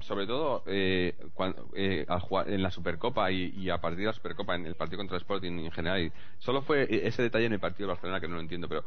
[0.00, 2.06] sobre todo, eh, cuando, eh,
[2.46, 5.52] en la Supercopa y, a partir de la Supercopa, en el partido contra el Sporting
[5.58, 8.66] en general, solo fue ese detalle en el partido de Barcelona que no lo entiendo,
[8.66, 8.82] pero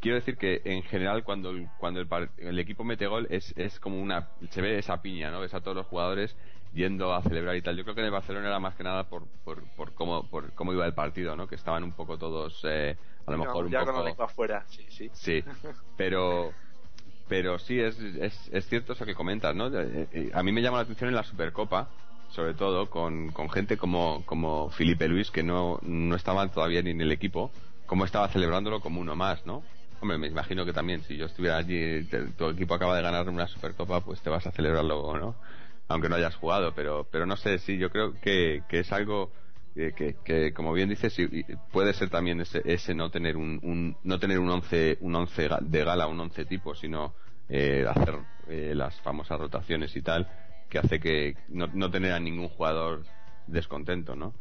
[0.00, 4.00] quiero decir que en general cuando el, cuando el, equipo mete gol es, es como
[4.00, 6.34] una se ve esa piña no ves a todos los jugadores
[6.72, 7.76] yendo a celebrar y tal.
[7.76, 10.54] Yo creo que en el Barcelona era más que nada por por, por cómo por
[10.54, 13.70] cómo iba el partido no que estaban un poco todos eh, a lo mejor un
[13.70, 15.10] ya poco con afuera sí sí.
[15.12, 15.44] Sí
[15.96, 16.52] pero
[17.32, 20.76] pero sí es, es, cierto eso que comentas no eh, eh, a mí me llama
[20.76, 21.88] la atención en la Supercopa
[22.28, 26.90] sobre todo con, con gente como como Felipe Luis que no no estaba todavía ni
[26.90, 27.50] en el equipo
[27.86, 29.62] cómo estaba celebrándolo como uno más no
[30.02, 32.04] Hombre, me imagino que también si yo estuviera allí,
[32.36, 35.36] tu equipo acaba de ganar una Supercopa, pues te vas a celebrarlo, ¿no?
[35.86, 39.30] Aunque no hayas jugado, pero, pero no sé, sí, yo creo que, que es algo
[39.74, 41.16] eh, que, que, como bien dices,
[41.72, 45.48] puede ser también ese, ese no tener un, un, no tener un once, un once
[45.60, 47.14] de gala, un once tipo, sino
[47.48, 50.28] eh, hacer eh, las famosas rotaciones y tal,
[50.68, 53.02] que hace que no, no tener a ningún jugador
[53.46, 54.32] descontento, ¿no?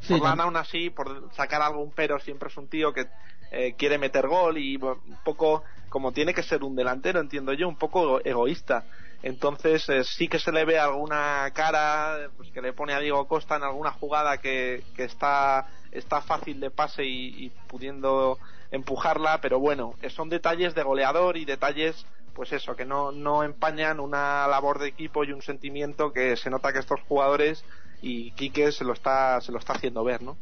[0.00, 3.06] Sí, aún así, por sacar algún pero, siempre es un tío que
[3.50, 7.68] eh, quiere meter gol y un poco como tiene que ser un delantero, entiendo yo,
[7.68, 8.84] un poco egoísta.
[9.22, 13.26] Entonces eh, sí que se le ve alguna cara pues, que le pone a Diego
[13.26, 18.38] Costa en alguna jugada que, está, está fácil de pase y, pudiendo
[18.70, 23.98] empujarla, pero bueno, son detalles de goleador y detalles pues eso, que no, no empañan
[23.98, 27.64] una labor de equipo y un sentimiento que se nota que estos jugadores
[28.00, 30.36] y Quique se lo está, se lo está haciendo ver, ¿no?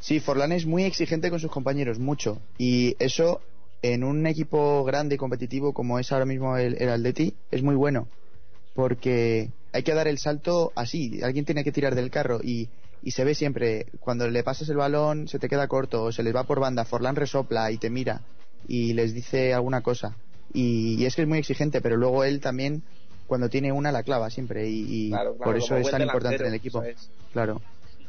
[0.00, 2.40] Sí, Forlán es muy exigente con sus compañeros, mucho.
[2.58, 3.42] Y eso
[3.82, 7.74] en un equipo grande y competitivo como es ahora mismo el, el Atleti es muy
[7.74, 8.08] bueno.
[8.74, 11.22] Porque hay que dar el salto así.
[11.22, 12.68] Alguien tiene que tirar del carro y,
[13.02, 13.86] y se ve siempre.
[14.00, 16.84] Cuando le pasas el balón se te queda corto o se les va por banda.
[16.84, 18.20] Forlán resopla y te mira
[18.68, 20.16] y les dice alguna cosa.
[20.52, 22.82] Y, es que es muy exigente, pero luego él también
[23.26, 26.82] cuando tiene una la clava siempre y, por eso es tan importante en el equipo.
[27.32, 27.60] Claro.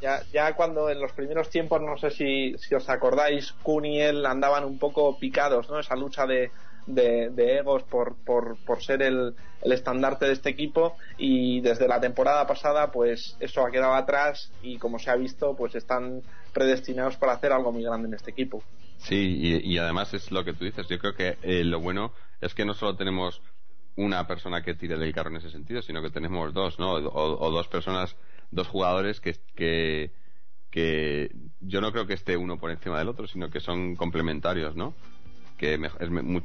[0.02, 4.02] Ya, ya cuando en los primeros tiempos, no sé si, si os acordáis, Kun y
[4.02, 5.80] él andaban un poco picados, ¿no?
[5.80, 6.52] Esa lucha de,
[6.88, 12.00] de, egos por, por, por ser el, el, estandarte de este equipo y desde la
[12.00, 16.22] temporada pasada pues eso ha quedado atrás y como se ha visto pues están
[16.54, 18.64] predestinados para hacer algo muy grande en este equipo.
[18.98, 22.14] Sí, y, y además es lo que tú dices, yo creo que eh, lo bueno
[22.40, 23.42] es que no solo tenemos
[23.96, 26.94] una persona que tire del carro en ese sentido, sino que tenemos dos, ¿no?
[26.94, 28.16] o dos personas
[28.52, 30.12] dos jugadores que, que,
[30.70, 34.76] que yo no creo que esté uno por encima del otro, sino que son complementarios,
[34.76, 34.94] ¿no?
[35.58, 35.80] Que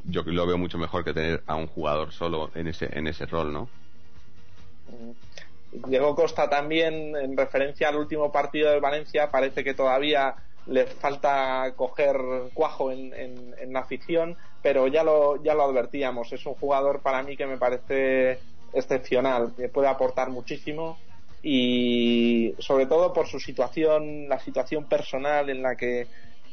[0.05, 3.27] yo lo veo mucho mejor que tener a un jugador solo en ese, en ese
[3.27, 3.69] rol, ¿no?
[4.89, 5.13] Mm.
[5.89, 10.35] Diego Costa también, en referencia al último partido de Valencia, parece que todavía
[10.67, 12.17] le falta coger
[12.55, 16.33] cuajo en, en, en, la afición, pero ya lo, ya lo advertíamos.
[16.33, 18.39] Es un jugador para mí que me parece
[18.73, 20.99] excepcional, que puede aportar muchísimo
[21.49, 26.09] y sobre todo por su situación, la situación personal en la que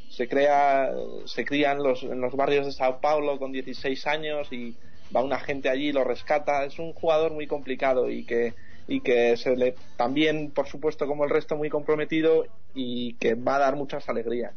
[0.08, 0.92] se crea,
[1.26, 4.76] se cría en los, en los barrios de Sao Paulo con 16 años y
[5.14, 6.64] va una gente allí y lo rescata.
[6.64, 8.54] Es un jugador muy complicado y que
[8.88, 13.56] y que se le también, por supuesto, como el resto, muy comprometido y que va
[13.56, 14.54] a dar muchas alegrías.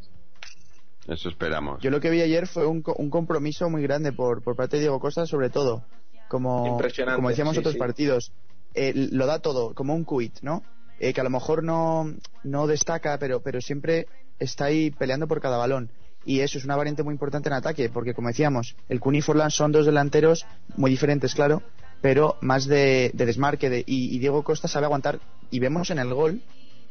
[1.07, 1.81] Eso esperamos.
[1.81, 4.81] Yo lo que vi ayer fue un, un compromiso muy grande por, por parte de
[4.81, 5.83] Diego Costa, sobre todo,
[6.27, 6.77] como,
[7.15, 8.31] como decíamos otros partidos.
[8.79, 10.61] Eh, lo da todo, como un quit, ¿no?
[10.99, 12.13] Eh, que a lo mejor no,
[12.43, 14.05] no destaca, pero, pero siempre
[14.37, 15.89] está ahí peleando por cada balón.
[16.25, 19.21] Y eso es una variante muy importante en ataque, porque como decíamos, el Kun y
[19.23, 21.63] son dos delanteros muy diferentes, claro,
[22.01, 23.71] pero más de, desmarque.
[23.71, 25.19] De, y, Diego Costa sabe aguantar.
[25.49, 26.43] Y vemos en el gol,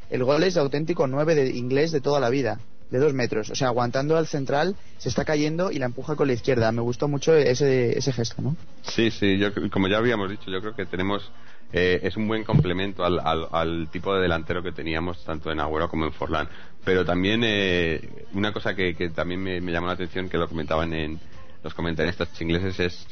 [0.09, 3.49] el gol es auténtico 9 de inglés de toda la vida, de dos metros.
[3.49, 6.71] O sea, aguantando al central, se está cayendo y la empuja con la izquierda.
[6.71, 8.55] Me gustó mucho ese, ese gesto, ¿no?
[8.83, 11.31] Sí, sí, yo, como ya habíamos dicho, yo creo que tenemos
[11.73, 13.19] eh, es un buen complemento al,
[13.51, 16.47] al, tipo de delantero que teníamos tanto en Agüero como en Forlán.
[16.83, 20.93] Pero también eh, una cosa que, que también me, llamó la atención, que lo comentaban
[20.93, 21.19] en
[21.63, 23.07] los comentaristas ingleses, es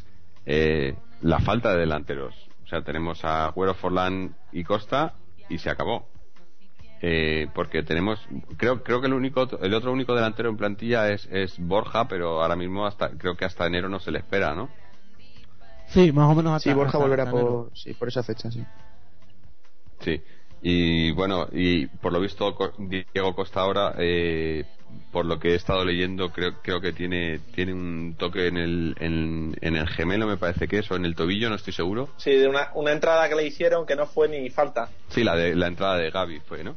[0.46, 2.34] eh, la falta de delanteros.
[2.64, 5.14] O sea, tenemos a Agüero, Forlán y Costa
[5.50, 6.08] y se acabó.
[7.54, 8.20] Porque tenemos
[8.58, 12.42] creo creo que el único el otro único delantero en plantilla es, es Borja pero
[12.42, 14.70] ahora mismo hasta creo que hasta enero no se le espera no
[15.88, 18.64] Sí, más o menos hasta, Sí, Borja volverá por, sí, por esa fecha, sí.
[20.00, 20.22] Sí.
[20.62, 24.66] Y bueno, y por lo visto Diego Costa ahora, eh,
[25.12, 28.96] por lo que he estado leyendo, creo, creo que tiene, tiene un toque en el,
[29.00, 32.10] en, el gemelo, me parece que es, o en el tobillo, no estoy seguro.
[32.18, 34.90] Sí, de una, una entrada que le hicieron que no fue ni falta.
[35.10, 36.76] Sí, la, de, la entrada de Gaby fue, ¿no?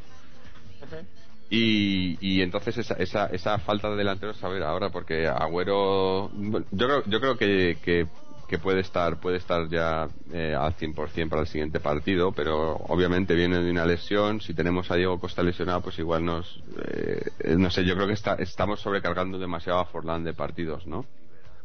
[1.50, 6.30] Y, y entonces esa, esa, esa falta de delanteros, a ver, ahora, porque Agüero.
[6.70, 8.06] Yo creo, yo creo que, que
[8.48, 13.34] que puede estar puede estar ya eh, al 100% para el siguiente partido, pero obviamente
[13.34, 14.40] viene de una lesión.
[14.40, 16.58] Si tenemos a Diego Costa lesionado, pues igual nos.
[16.82, 21.04] Eh, no sé, yo creo que está, estamos sobrecargando demasiado a Forlán de partidos, ¿no?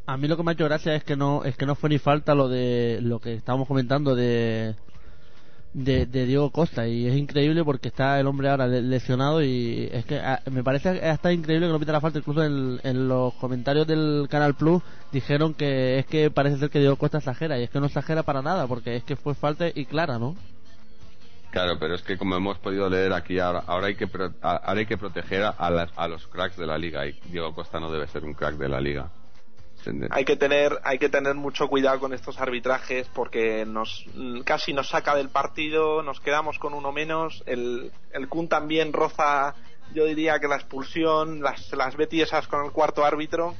[0.05, 1.89] A mí lo que me ha hecho gracia es que no es que no fue
[1.89, 4.75] ni falta lo de lo que estábamos comentando de
[5.73, 6.87] de, Diego Costa.
[6.87, 10.89] Y es increíble porque está el hombre ahora lesionado y es que ah, me parece
[10.89, 12.19] hasta increíble que no pita la falta.
[12.19, 14.81] Incluso en, los comentarios del Canal Plus
[15.11, 17.59] dijeron que es que parece ser que Diego Costa exagera.
[17.59, 20.35] Y es que no exagera para nada porque es que fue falta y clara ¿no?
[21.51, 24.09] Claro, pero es que como hemos podido leer aquí, ahora, ahora hay que
[24.41, 27.05] ahora hay que proteger a, a los cracks de la liga.
[27.05, 29.11] Y Diego Costa no debe ser un crack de la liga
[30.09, 34.05] hay que tener hay que tener mucho cuidado con estos arbitrajes porque nos
[34.45, 37.43] casi nos saca del partido nos quedamos con uno menos.
[37.45, 39.55] El el Kun también roza
[39.93, 43.55] yo diría que la expulsión las las esas con el cuarto árbitro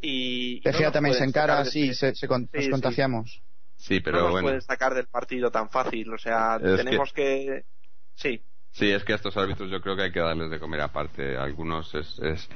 [0.00, 3.42] y Tejea también se encara sí, se, nos contagiamos.
[3.76, 4.46] Sí pero no nos bueno.
[4.46, 7.64] pueden sacar del partido tan fácil o sea tenemos que...
[8.14, 8.42] sí.
[8.72, 11.36] Sí es que a estos árbitros yo creo que hay que darles de comer aparte.
[11.36, 12.48] Algunos es, es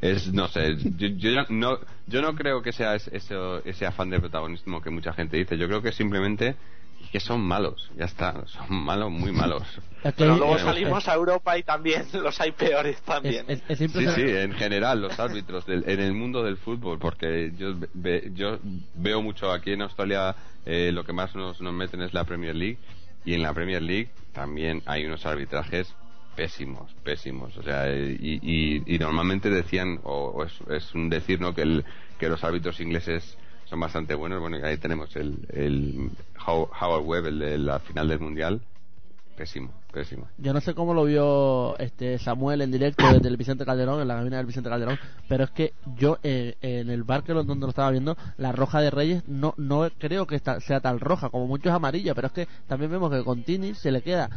[0.00, 3.20] es no sé yo, no yo no creo que sea ese,
[3.64, 5.56] ese afán de protagonismo que mucha gente dice.
[5.56, 6.56] Yo creo que simplemente
[7.12, 9.62] que son malos ya está son malos muy malos.
[10.16, 13.46] Pero luego salimos a Europa y también los hay peores también.
[13.68, 17.74] Sí sí en general los árbitros en el mundo del fútbol porque yo
[18.34, 18.58] yo
[18.94, 22.54] veo mucho aquí en Australia eh, lo que más nos, nos meten es la Premier
[22.54, 22.78] League
[23.24, 25.94] y en la Premier League también hay unos arbitrajes
[26.36, 27.56] pésimos, pésimos.
[27.56, 31.54] O sea, y, y, normalmente decían, o, es, un decir, ¿no?
[31.54, 31.84] Que, el,
[32.18, 34.40] que los árbitros ingleses son bastante buenos.
[34.40, 36.10] Bueno, ahí tenemos el, el
[36.46, 38.60] Howard Webb, el de la final del Mundial.
[39.36, 40.28] Pésimo, pésimo.
[40.38, 44.08] Yo no sé cómo lo vio este Samuel en directo desde el Vicente Calderón, en
[44.08, 47.66] la cabina del Vicente Calderón, pero es que yo eh, en el bar que donde
[47.66, 51.46] lo estaba viendo, la roja de Reyes no no creo que sea tal roja, como
[51.46, 54.30] muchos amarilla, pero es que también vemos que con Tini se le queda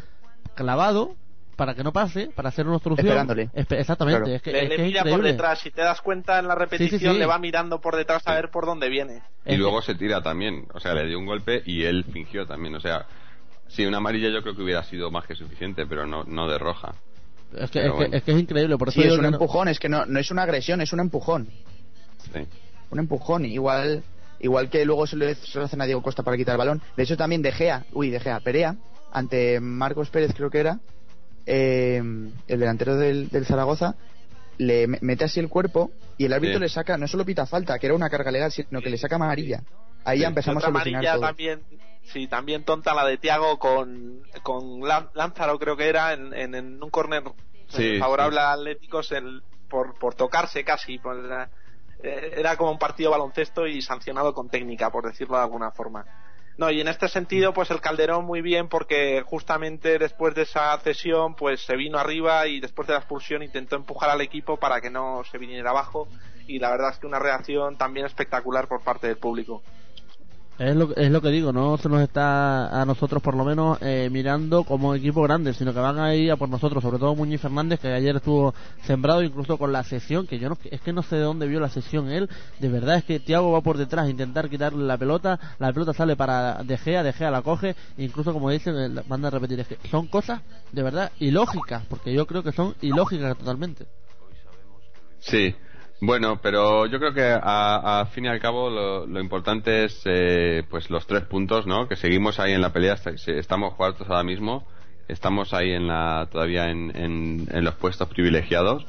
[0.53, 1.15] clavado
[1.59, 3.05] para que no pase, para hacer una obstrucción.
[3.05, 3.49] Esperándole.
[3.53, 4.35] exactamente.
[4.35, 5.59] Es que, le, mira por detrás.
[5.59, 8.65] Si te das cuenta en la repetición, le va mirando por detrás a ver por
[8.65, 9.23] dónde viene.
[9.45, 10.67] Y luego se tira también.
[10.73, 12.75] O sea, le dio un golpe y él fingió también.
[12.75, 13.05] O sea,
[13.67, 16.57] sí, una amarilla yo creo que hubiera sido más que suficiente, pero no, no de
[16.57, 16.95] roja.
[17.53, 18.77] Es que, es, que, es, increíble.
[18.77, 19.67] Por eso sí, es un empujón.
[19.67, 21.49] Es que no, no es una agresión, es un empujón.
[22.33, 22.39] Sí.
[22.89, 23.43] Un empujón.
[23.45, 24.01] Igual
[24.39, 26.81] igual que luego se le, se hacen a Diego Costa para quitar el balón.
[26.95, 28.77] De hecho, también De Gea, uy, De Gea, Perea,
[29.11, 30.79] ante Marcos Pérez creo que era,
[31.51, 33.95] eh, el delantero del, Zaragoza
[34.59, 37.87] le mete así el cuerpo y el árbitro le saca, no solo pita falta, que
[37.87, 39.63] era una carga legal, sino que le saca amarilla.
[40.05, 41.61] Ahí empezamos a amarilla también,
[42.03, 47.23] sí, también tonta la de Tiago con, con Lánzaro, creo que era, en, un córner
[47.99, 49.11] favorable a Atléticos
[49.67, 50.99] por, por tocarse casi.
[52.03, 56.05] Eh, era como un partido baloncesto y sancionado con técnica, por decirlo de alguna forma.
[56.59, 60.77] No, y en este sentido, pues el Calderón muy bien porque justamente después de esa
[60.79, 64.81] cesión, pues se vino arriba y después de la expulsión intentó empujar al equipo para
[64.81, 66.09] que no se viniera abajo
[66.47, 69.63] y la verdad es que una reacción también espectacular por parte del público.
[70.59, 73.77] Es lo, es lo que digo, no se nos está a nosotros por lo menos
[73.79, 77.15] eh, mirando como equipo grande, sino que van a ir a por nosotros, sobre todo
[77.15, 80.91] Muñiz Fernández, que ayer estuvo sembrado incluso con la sesión, que yo no, es que
[80.91, 83.77] no sé de dónde vio la sesión él, de verdad es que Tiago va por
[83.77, 87.41] detrás a intentar quitarle la pelota, la pelota sale para De Gea, De Gea la
[87.41, 90.41] coge, incluso como dicen, eh, manda a repetir, es que son cosas
[90.73, 93.85] de verdad ilógicas, porque yo creo que son ilógicas totalmente.
[95.19, 95.55] Sí,
[96.01, 100.89] bueno, pero yo creo que a, fin y al cabo lo, importante es eh, pues
[100.89, 101.89] los tres puntos, ¿no?
[101.89, 102.95] Que seguimos ahí en la pelea,
[103.27, 104.65] estamos cuartos ahora mismo,
[105.09, 108.85] estamos ahí en la todavía en, en, los puestos privilegiados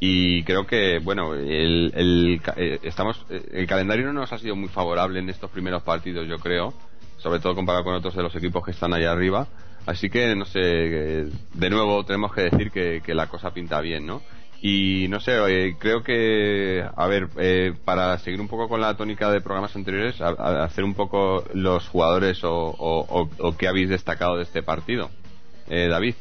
[0.00, 4.56] y creo que bueno el, el, eh, estamos eh, el calendario no nos ha sido
[4.56, 6.74] muy favorable en estos primeros partidos, yo creo,
[7.18, 9.46] sobre todo comparado con otros de los equipos que están allá arriba.
[9.84, 14.06] Así que no sé, de nuevo tenemos que decir que, que la cosa pinta bien,
[14.06, 14.22] ¿no?
[14.64, 18.96] Y no sé, eh, creo que, a ver, eh, para seguir un poco con la
[18.96, 24.36] tónica de programas anteriores, hacer un poco los jugadores o, o, o, qué habéis destacado
[24.36, 25.10] de este partido.
[25.68, 26.14] Eh, David.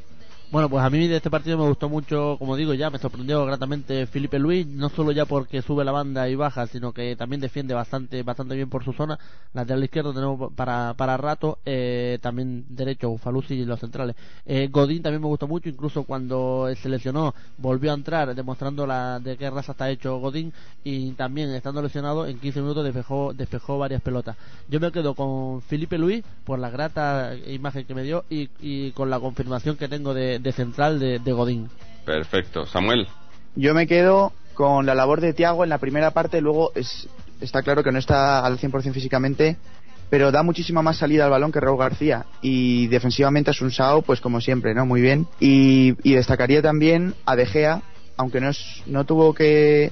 [0.51, 3.45] Bueno, pues a mí de este partido me gustó mucho, como digo ya, me sorprendió
[3.45, 7.39] gratamente Felipe Luis, no solo ya porque sube la banda y baja, sino que también
[7.39, 9.17] defiende bastante bastante bien por su zona.
[9.53, 14.17] Lateral izquierdo tenemos para, para rato, eh, también derecho, Falusi y los centrales.
[14.45, 19.21] Eh, Godín también me gustó mucho, incluso cuando se lesionó volvió a entrar, demostrando la
[19.21, 20.51] de qué raza está hecho Godín,
[20.83, 24.35] y también estando lesionado en 15 minutos despejó, despejó varias pelotas.
[24.67, 28.91] Yo me quedo con Felipe Luis por la grata imagen que me dio y, y
[28.91, 31.69] con la confirmación que tengo de de central de, Godín.
[32.05, 32.65] Perfecto.
[32.65, 33.07] Samuel.
[33.55, 37.07] Yo me quedo con la labor de Tiago en la primera parte, luego es
[37.41, 39.57] está claro que no está al 100% físicamente,
[40.09, 42.25] pero da muchísima más salida al balón que Raúl García.
[42.41, 44.85] Y defensivamente es un Sao, pues como siempre, ¿no?
[44.85, 45.27] Muy bien.
[45.39, 47.81] Y, destacaría también a De Gea,
[48.17, 49.91] aunque no, es, no tuvo que,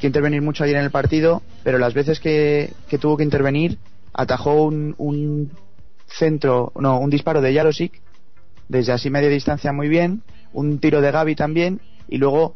[0.00, 3.78] intervenir mucho ayer en el partido, pero las veces que, tuvo que intervenir,
[4.14, 5.50] atajó un, un
[6.06, 8.00] centro, no, un disparo de Jarosic
[8.68, 12.54] desde así media distancia muy bien, un tiro de Gaby también, y luego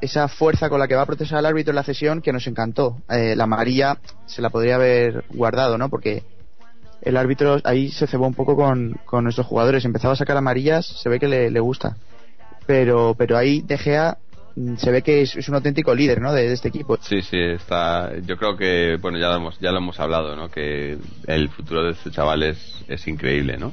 [0.00, 2.46] esa fuerza con la que va a protestar el árbitro en la cesión que nos
[2.46, 2.98] encantó.
[3.08, 5.88] Eh, la amarilla se la podría haber guardado, ¿no?
[5.88, 6.22] Porque
[7.02, 9.84] el árbitro ahí se cebó un poco con, con nuestros jugadores.
[9.84, 11.96] Empezaba a sacar amarillas, se ve que le, gusta.
[12.66, 14.18] Pero, pero ahí De Gea
[14.54, 16.32] mm, se ve que es, un auténtico líder, ¿no?
[16.32, 16.96] De, este equipo.
[17.00, 18.12] Sí, sí, está.
[18.20, 20.50] Yo creo que, bueno, ya lo hemos, ya lo hemos hablado, ¿no?
[20.50, 20.96] Que
[21.26, 23.72] el futuro de este chaval es, es increíble, ¿no?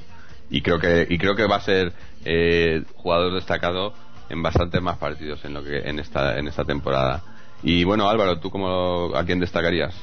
[0.50, 1.94] Y creo que, y creo que va a ser
[2.24, 3.94] eh, jugador destacado
[4.30, 7.22] en bastantes más partidos en lo que en esta en esta temporada.
[7.64, 9.96] Y bueno, Álvaro, ¿tú cómo, a quién destacarías?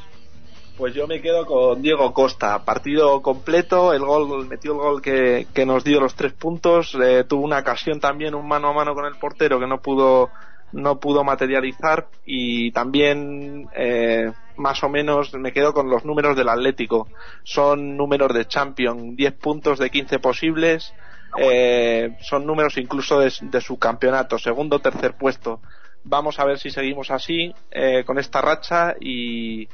[0.77, 2.65] Pues yo me quedo con Diego Costa.
[2.65, 6.97] Partido completo, el gol, metió el gol que, que nos dio los tres puntos.
[7.01, 10.31] Eh, tuvo una ocasión también, un mano a mano con el portero que no pudo,
[10.73, 12.09] no pudo materializar.
[12.25, 17.09] Y también, eh, más o menos, me quedo con los números del Atlético.
[17.43, 20.93] Son números de Champion, 10 puntos de 15 posibles.
[21.39, 25.61] Eh, son números incluso de, su campeonato, segundo, tercer puesto.
[26.05, 29.69] Vamos a ver si seguimos así, eh, con esta racha y,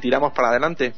[0.00, 0.92] tiramos para adelante.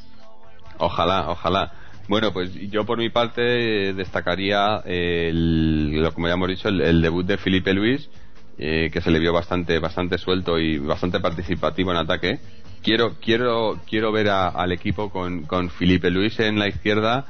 [0.77, 1.71] Ojalá, ojalá.
[2.07, 7.01] Bueno, pues yo por mi parte eh, destacaría el, lo como ya hemos dicho, el,
[7.01, 8.09] debut de Felipe Luis,
[8.57, 12.39] que se le vio bastante, bastante suelto y bastante participativo en ataque.
[12.83, 17.25] Quiero, quiero, quiero ver al equipo con, con Felipe Luis en la izquierda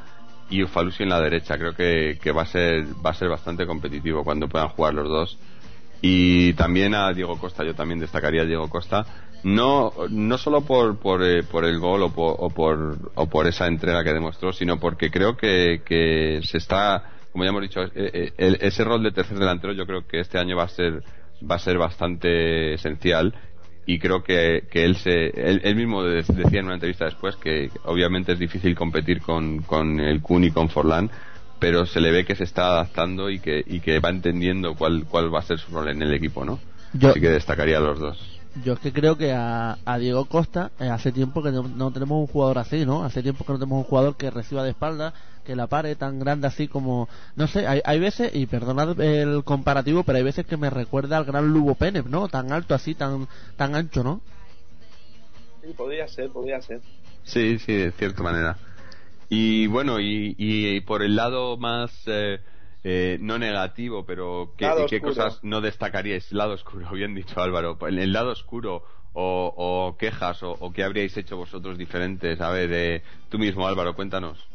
[0.50, 1.60] y Ufalusi en la derecha.
[1.60, 5.08] Creo que, que, va a ser va a ser bastante competitivo cuando puedan jugar los
[5.08, 5.38] dos.
[6.02, 9.06] Y también a Diego Costa, yo también destacaría a Diego Costa,
[9.44, 13.48] no no solo por por, eh, por el gol o por, o por o por
[13.48, 17.82] esa entrega que demostró, sino porque creo que, que se está, como ya hemos dicho,
[17.84, 21.04] eh, eh, ese rol de tercer delantero yo creo que este año va a ser
[21.50, 23.34] va a ser bastante esencial
[23.86, 28.34] y creo que, que él se él, mismo decía en una entrevista después que obviamente
[28.34, 31.10] es difícil competir con, con el Kun y con Forlán
[31.60, 35.06] pero se le ve que se está adaptando y que, y que va entendiendo cuál,
[35.06, 36.60] cuál va a ser su rol en el equipo ¿no?
[37.02, 38.33] así que destacaría a los dos
[38.64, 42.28] yo es que creo que a, Diego Costa eh, hace tiempo que no, tenemos un
[42.28, 43.04] jugador así, ¿no?
[43.04, 46.20] Hace tiempo que no tenemos un jugador que reciba de espalda, que la pare tan
[46.20, 47.10] grande así como...
[47.36, 51.18] No sé, hay, hay veces, y perdonad el comparativo, pero hay veces que me recuerda
[51.18, 52.28] al gran Lugo Pérez, ¿no?
[52.28, 53.28] Tan alto así, tan,
[53.58, 54.22] tan ancho, ¿no?
[55.64, 56.82] Sí, podría ser, podría ser.
[57.24, 58.58] Sí, sí, de cierta manera.
[59.30, 61.92] Y bueno, y, y, por el lado más...
[62.06, 62.40] Eh,
[62.84, 66.32] eh, no negativo, pero ¿qué, ¿qué cosas no destacaríais?
[66.32, 67.78] Lado oscuro, bien dicho Álvaro.
[67.88, 72.42] El lado oscuro o, quejas o, qué habríais hecho vosotros diferentes.
[72.42, 74.46] A ver, eh, tú mismo Álvaro, cuéntanos.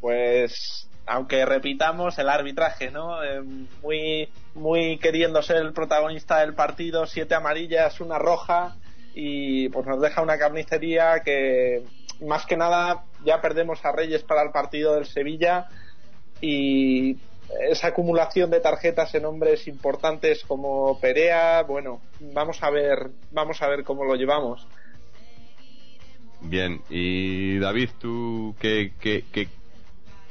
[0.00, 3.22] Pues aunque repitamos el arbitraje, ¿no?
[3.22, 3.42] Eh,
[3.82, 8.76] muy, muy queriendo ser el protagonista del partido, siete amarillas, una roja
[9.14, 11.82] y pues nos deja una carnicería que
[12.20, 15.66] más que nada ya perdemos a Reyes para el partido del Sevilla
[16.40, 17.16] y
[17.68, 23.68] esa acumulación de tarjetas en hombres importantes como Perea, bueno, vamos a ver, vamos a
[23.68, 24.66] ver cómo lo llevamos.
[26.40, 29.48] Bien, y David, ¿tú qué, qué, qué,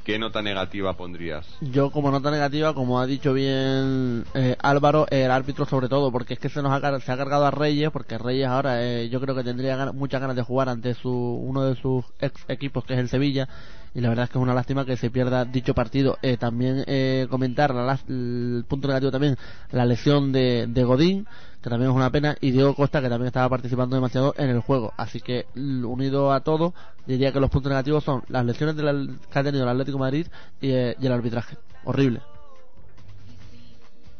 [0.03, 1.47] qué nota negativa pondrías?
[1.61, 6.33] Yo como nota negativa, como ha dicho bien eh, Álvaro, el árbitro sobre todo, porque
[6.33, 9.19] es que se nos ha, se ha cargado a Reyes, porque Reyes ahora eh, yo
[9.21, 12.93] creo que tendría muchas ganas de jugar ante su uno de sus ex equipos que
[12.93, 13.47] es el Sevilla
[13.95, 16.17] y la verdad es que es una lástima que se pierda dicho partido.
[16.21, 17.71] Eh, también eh, comentar
[18.07, 19.37] el punto negativo también,
[19.71, 21.27] la lesión de, de, Godín,
[21.64, 24.59] que también es una pena, y Diego Costa, que también estaba participando demasiado en el
[24.59, 24.93] juego.
[24.97, 26.74] Así que, unido a todo,
[27.05, 28.91] diría que los puntos negativos son las lesiones de la,
[29.32, 30.28] que ha tenido el Atlético Madrid
[30.61, 31.57] y, eh, y el arbitraje.
[31.86, 32.22] Horrible.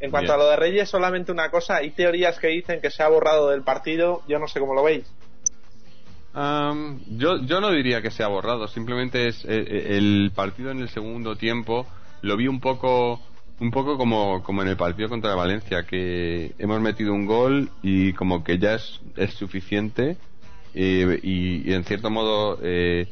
[0.00, 3.02] En cuanto a lo de Reyes, solamente una cosa, hay teorías que dicen que se
[3.02, 5.06] ha borrado del partido, yo no sé cómo lo veis
[7.16, 10.88] yo, yo no diría que sea borrado, simplemente es eh, eh, el partido en el
[10.88, 11.86] segundo tiempo
[12.22, 13.20] lo vi un poco
[13.60, 18.12] un poco como, como en el partido contra Valencia, que hemos metido un gol y
[18.14, 20.16] como que ya es, es suficiente
[20.74, 23.06] y, en cierto modo eh,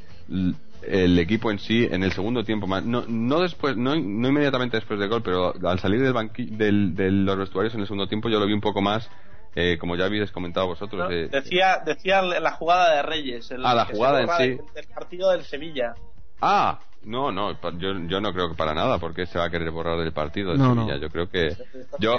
[0.82, 4.99] el equipo en sí en el segundo tiempo no, no después no, no inmediatamente después
[4.99, 8.40] del gol pero al salir del, del de los vestuarios en el segundo tiempo yo
[8.40, 9.09] lo vi un poco más
[9.55, 11.11] eh, como ya habéis comentado vosotros.
[11.12, 13.51] Eh, decía, decía la jugada de Reyes.
[13.51, 14.64] El, ah, la jugada en sí.
[14.74, 15.95] El, partido del Sevilla.
[16.40, 19.70] Ah, no, no, yo, yo no creo que para nada, porque se va a querer
[19.70, 20.96] borrar del partido del Sevilla.
[20.96, 21.57] Yo creo que,
[21.98, 22.18] yo,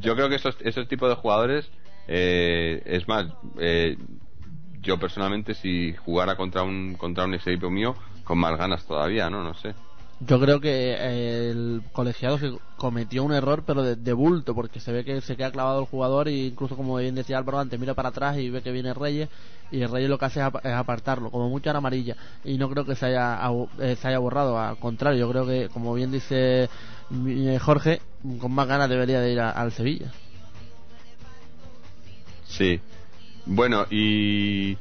[0.00, 1.70] yo creo que esos, esos tipos de jugadores,
[2.08, 3.26] eh, es más,
[4.84, 9.42] yo personalmente si jugara contra un contra un equipo mío con más ganas todavía, ¿no?
[9.42, 9.74] No sé.
[10.20, 15.04] Yo creo que el colegiado que cometió un error, pero de, bulto, porque se ve
[15.04, 18.10] que se queda clavado el jugador y incluso como bien decía Álvaro antes, mira para
[18.10, 19.28] atrás y ve que viene Reyes
[19.70, 22.84] y el Reyes lo que hace es, apartarlo, como mucho en amarilla y no creo
[22.84, 23.40] que se haya,
[23.80, 26.68] eh, se haya borrado, al contrario, yo creo que como bien dice
[27.10, 28.00] eh, Jorge,
[28.40, 30.12] con más ganas debería de ir al Sevilla.
[32.46, 32.80] Sí.
[33.46, 34.78] Bueno, y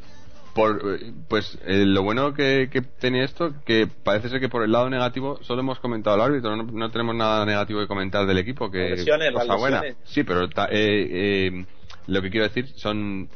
[0.54, 4.72] por, pues eh, lo bueno que, que, tenía esto, que parece ser que por el
[4.72, 8.70] lado negativo solo hemos comentado al árbitro, no, tenemos nada negativo que comentar del equipo,
[8.70, 9.82] que lesiones, cosa buena.
[10.04, 11.66] Sí, pero eh, eh,
[12.08, 13.30] lo que quiero decir son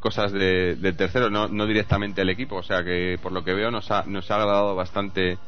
[0.00, 3.54] cosas de, del tercero, no, no directamente el equipo, o sea que por lo que
[3.54, 5.38] veo nos ha, nos ha agradado bastante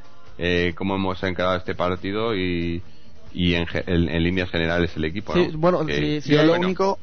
[0.75, 2.83] cómo hemos encarado este partido y,
[3.35, 5.35] y en, en, líneas generales el equipo.
[5.35, 6.99] Sí, bueno, si, lo único...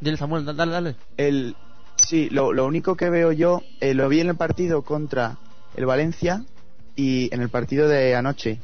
[0.00, 0.94] Dile Samuel, dale, dale.
[1.16, 1.56] El,
[2.08, 5.36] Sí, lo, único que veo yo, eh, lo vi en el partido contra
[5.76, 6.42] el Valencia
[6.96, 8.60] y en el partido de anoche,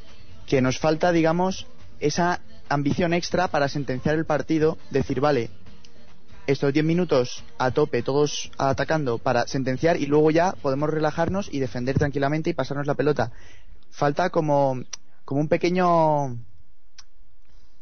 [0.47, 1.67] que nos falta, digamos,
[1.99, 5.51] esa ambición extra para sentenciar el partido, decir, vale,
[6.47, 11.59] estos 10 minutos a tope, todos atacando para sentenciar y luego ya podemos relajarnos y
[11.59, 13.31] defender tranquilamente y pasarnos la pelota.
[13.91, 14.81] Falta como,
[15.23, 16.29] como un pequeño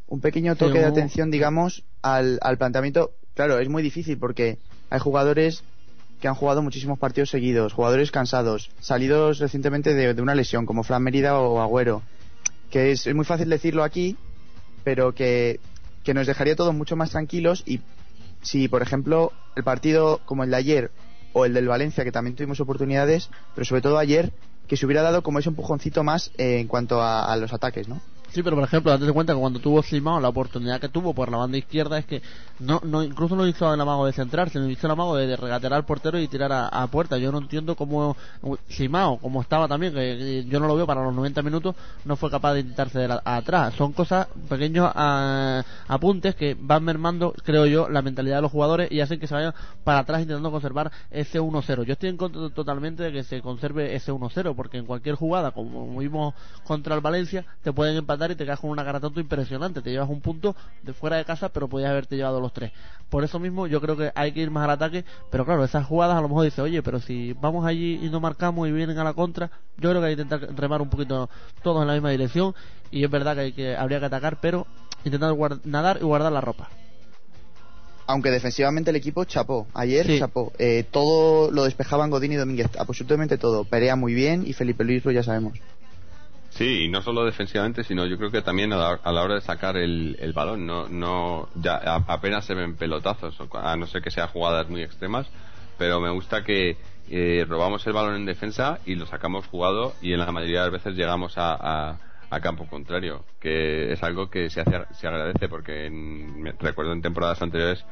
[0.07, 3.13] un pequeño toque de atención, digamos, al, al planteamiento.
[3.33, 4.59] Claro, es muy difícil porque
[4.93, 5.63] hay jugadores
[6.21, 11.01] que han jugado muchísimos partidos seguidos, jugadores cansados, salidos recientemente de, una lesión, como Fran
[11.01, 12.03] Merida o Agüero,
[12.69, 14.17] que es, muy fácil decirlo aquí,
[14.83, 15.59] pero que,
[16.03, 17.81] que nos dejaría todos mucho más tranquilos y
[18.43, 20.91] si, por ejemplo, el partido como el de ayer
[21.33, 24.31] o el del Valencia, que también tuvimos oportunidades, pero sobre todo ayer,
[24.67, 27.87] que se hubiera dado como ese empujoncito más eh, en cuanto a, a los ataques,
[27.87, 27.99] ¿no?
[28.33, 31.29] Sí, pero por ejemplo, date cuenta que cuando tuvo Simao la oportunidad que tuvo por
[31.29, 32.23] la banda izquierda es que
[32.57, 35.73] no, no incluso no hizo el amago de centrar, sino hizo el amago de, regatear
[35.73, 37.19] al portero y tirar a, puerta.
[37.19, 38.17] Yo no entiendo cómo
[38.69, 41.75] Simao, como estaba también, que, yo no lo veo para los 90 minutos,
[42.05, 43.75] no fue capaz de intentarse de atrás.
[43.75, 48.99] Son cosas, pequeños apuntes que van mermando, creo yo, la mentalidad de los jugadores y
[49.01, 49.53] hacen que se vayan
[49.83, 51.83] para atrás intentando conservar ese 1-0.
[51.83, 55.51] Yo estoy en contra totalmente de que se conserve ese 1-0, porque en cualquier jugada,
[55.51, 59.19] como vimos contra el Valencia, te pueden empatar y te quedas con una cara tanto
[59.19, 59.81] impresionante.
[59.81, 62.71] Te llevas un punto de fuera de casa, pero podías haberte llevado los tres.
[63.09, 65.85] Por eso mismo yo creo que hay que ir más al ataque, pero claro, esas
[65.85, 68.97] jugadas a lo mejor dice, oye, pero si vamos allí y no marcamos y vienen
[68.97, 71.29] a la contra, yo creo que hay que intentar remar un poquito
[71.61, 72.55] todos en la misma dirección
[72.91, 74.67] y es verdad que, hay que habría que atacar, pero
[75.05, 75.33] intentar
[75.65, 76.69] nadar y guardar la ropa
[78.05, 79.67] aunque defensivamente el equipo chapó.
[79.73, 80.51] Ayer chapó.
[80.59, 82.69] Eh, todo lo despejaban Godín y Domínguez.
[82.77, 83.63] Absolutamente todo.
[83.63, 85.53] Perea muy bien y Felipe Luis lo ya sabemos.
[86.55, 89.75] Sí, y no solo defensivamente, sino yo creo que también a la, hora de sacar
[89.75, 91.77] el, el, balón, no, no, ya
[92.07, 95.27] apenas se ven pelotazos, a no ser que sean jugadas muy extremas,
[95.79, 96.77] pero me gusta que
[97.09, 100.71] eh, robamos el balón en defensa y lo sacamos jugado y en la mayoría de
[100.71, 101.97] las veces llegamos a,
[102.29, 105.91] a, campo contrario, que es algo que se, hace, se agradece porque
[106.59, 107.83] recuerdo en temporadas anteriores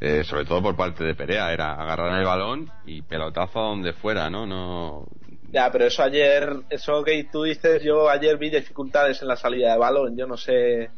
[0.00, 3.92] eh, sobre todo por parte de Perea, era agarrar el balón y pelotazo a donde
[3.92, 4.46] fuera, ¿no?
[4.46, 5.06] No,
[5.52, 9.72] ya, pero eso ayer, eso que tú dices, yo ayer vi dificultades en la salida
[9.72, 10.90] de balón, yo no sé,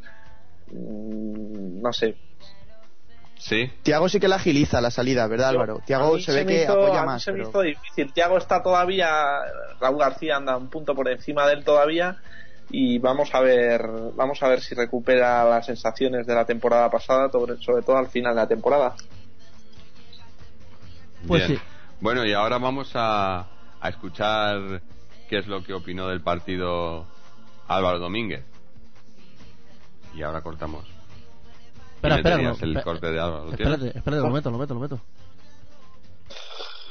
[0.70, 2.16] mm, no sé.
[3.38, 3.68] Sí.
[3.82, 5.80] Tiago sí que la agiliza la salida, ¿verdad, Álvaro?
[5.84, 7.22] Tiago se, ve que apoya más.
[7.22, 8.12] se me hizo difícil.
[8.12, 9.10] Tiago está todavía,
[9.80, 12.18] Raúl García anda un punto por encima de él todavía
[12.70, 13.82] y vamos a ver,
[14.14, 18.34] vamos a ver si recupera las sensaciones de la temporada pasada, sobre, todo al final
[18.34, 18.94] de la temporada.
[21.26, 21.58] Pues sí.
[22.00, 23.46] Bueno, y ahora vamos a,
[23.82, 24.80] a escuchar
[25.28, 27.04] qué es lo que opinó del partido
[27.66, 28.44] Álvaro Domínguez.
[30.14, 30.86] Y ahora cortamos.
[31.96, 33.50] Espera, espera, no, el corte de Álvaro.
[33.50, 35.00] espérate, espérate, lo meto, lo meto, lo meto.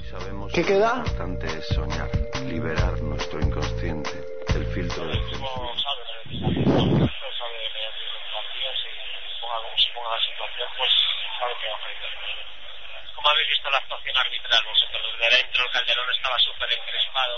[0.10, 0.96] Sabemos ¿Qué queda?
[0.96, 2.10] Lo importante es soñar,
[2.46, 5.82] liberar nuestro inconsciente, el filtro del censo.
[13.22, 15.20] ¿Cómo habéis visto la actuación arbitral vosotros?
[15.20, 17.38] Desde dentro el Calderón estaba súper encrespado.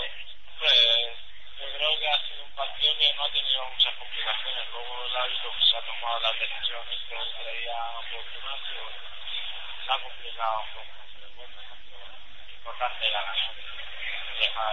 [0.58, 1.12] Pues
[1.60, 4.68] yo creo que ha sido un partido que no ha tenido muchas complicaciones.
[4.72, 9.98] Luego el árbitro pues, ha tomado las decisiones que él creía oportunas y se ha
[10.00, 10.88] complicado un poco.
[11.20, 11.52] Pero bueno,
[12.48, 13.34] lo importante era.
[14.40, 14.64] Deja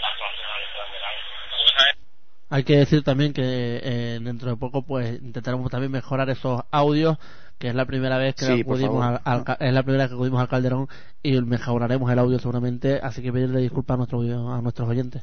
[0.00, 2.09] la actuación arbitral del árbitro.
[2.50, 7.16] Hay que decir también que eh, dentro de poco pues intentaremos también mejorar esos audios
[7.60, 10.48] que es la primera vez que acudimos al, es la primera vez que acudimos al
[10.48, 10.88] Calderón
[11.22, 14.20] y mejoraremos el audio seguramente, así que pedirle disculpas a, nuestro,
[14.52, 15.22] a nuestros oyentes.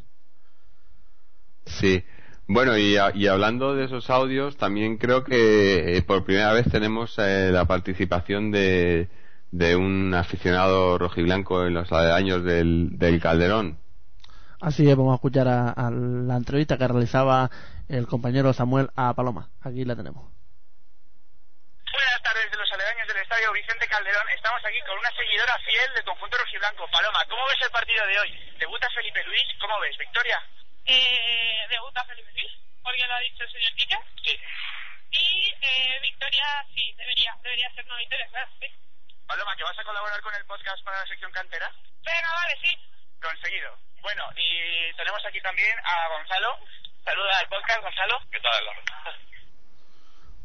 [1.66, 2.04] Sí.
[2.48, 7.14] Bueno, y, y, hablando de esos audios, también creo que eh, por primera vez tenemos
[7.18, 9.10] eh, la participación de,
[9.52, 13.80] de un aficionado rojiblanco en los años del, del Calderón.
[14.60, 17.50] Así es, vamos a escuchar a, a la entrevista que realizaba
[17.88, 19.50] el compañero Samuel a Paloma.
[19.62, 20.34] Aquí la tenemos.
[21.94, 24.28] Buenas tardes de los aledaños del estadio Vicente Calderón.
[24.34, 26.90] Estamos aquí con una seguidora fiel del conjunto rojiblanco.
[26.90, 28.32] Paloma, ¿cómo ves el partido de hoy?
[28.58, 29.46] ¿Debuta Felipe Luis?
[29.62, 29.96] ¿Cómo ves?
[29.98, 30.42] ¿Victoria?
[30.86, 32.52] Eh, ¿Debuta Felipe Luis?
[32.82, 34.00] ¿Porque lo ha dicho el señor Quique?
[34.26, 34.34] Sí.
[35.12, 38.68] Y eh, Victoria, sí, debería, debería ser una victoria, claro, sí.
[39.28, 41.72] Paloma, ¿que vas a colaborar con el podcast para la sección cantera?
[42.02, 42.74] Venga, vale, sí.
[43.22, 43.87] Conseguido.
[44.02, 46.48] Bueno, y tenemos aquí también a Gonzalo.
[47.04, 48.16] Saluda al podcast, Gonzalo.
[48.32, 49.18] ¿Qué tal?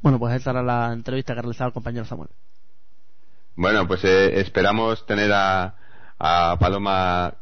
[0.01, 2.31] Bueno, pues esta era la entrevista que realizaba el compañero Samuel.
[3.55, 5.75] Bueno, pues eh, esperamos tener a,
[6.19, 7.35] a Paloma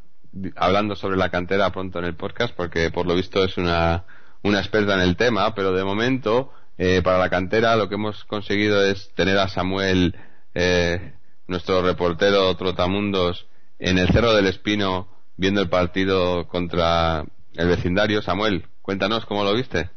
[0.56, 4.04] hablando sobre la cantera pronto en el podcast porque por lo visto es una,
[4.42, 8.24] una experta en el tema, pero de momento eh, para la cantera lo que hemos
[8.24, 10.16] conseguido es tener a Samuel,
[10.54, 11.12] eh,
[11.46, 13.46] nuestro reportero Trotamundos,
[13.78, 15.08] en el Cerro del Espino
[15.40, 17.24] viendo el partido contra
[17.54, 18.20] el vecindario.
[18.20, 19.88] Samuel, cuéntanos cómo lo viste.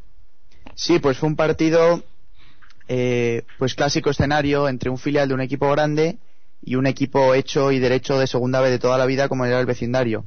[0.73, 2.01] Sí, pues fue un partido,
[2.87, 6.17] eh, pues clásico escenario entre un filial de un equipo grande
[6.61, 9.59] y un equipo hecho y derecho de segunda vez de toda la vida como era
[9.59, 10.23] el vecindario.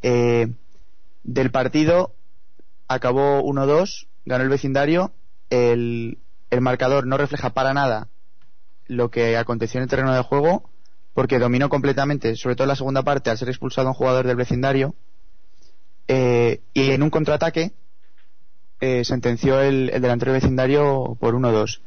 [0.00, 0.46] Eh,
[1.24, 2.14] del partido
[2.86, 5.12] acabó 1-2, ganó el vecindario,
[5.50, 6.18] el,
[6.50, 8.10] el marcador no refleja para nada
[8.86, 10.70] lo que aconteció en el terreno de juego,
[11.14, 14.94] porque dominó completamente, sobre todo la segunda parte, al ser expulsado un jugador del vecindario,
[16.08, 17.72] eh, y en un contraataque
[18.80, 21.80] eh, sentenció el, el delantero vecindario por 1-2.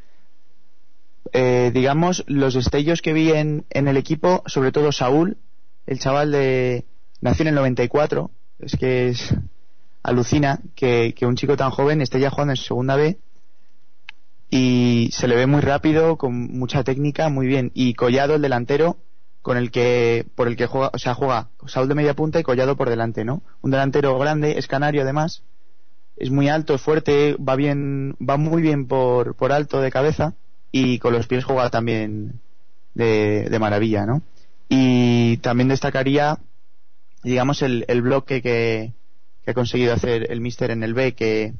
[1.33, 5.37] Eh, digamos, los destellos que vi en, en el equipo, sobre todo Saúl,
[5.85, 6.85] el chaval de
[7.21, 9.33] nació en el 94, es que es
[10.03, 13.17] alucina que, que un chico tan joven esté ya jugando en segunda B
[14.49, 17.71] y se le ve muy rápido, con mucha técnica, muy bien.
[17.73, 18.97] Y Collado, el delantero,
[19.45, 22.43] con el que, por el que juega, o sea, juega Saúl de media punta y
[22.43, 23.43] Collado por delante, ¿no?
[23.61, 25.43] Un delantero grande, es canario además,
[26.15, 30.33] es muy alto, es fuerte, va bien, va muy bien por, por alto de cabeza
[30.71, 32.41] y con los pies juega también
[32.95, 34.23] de, de maravilla, ¿no?
[34.67, 36.39] Y también destacaría,
[37.21, 38.93] digamos, el, el bloque que,
[39.43, 41.53] que ha conseguido hacer el Mister en el B, que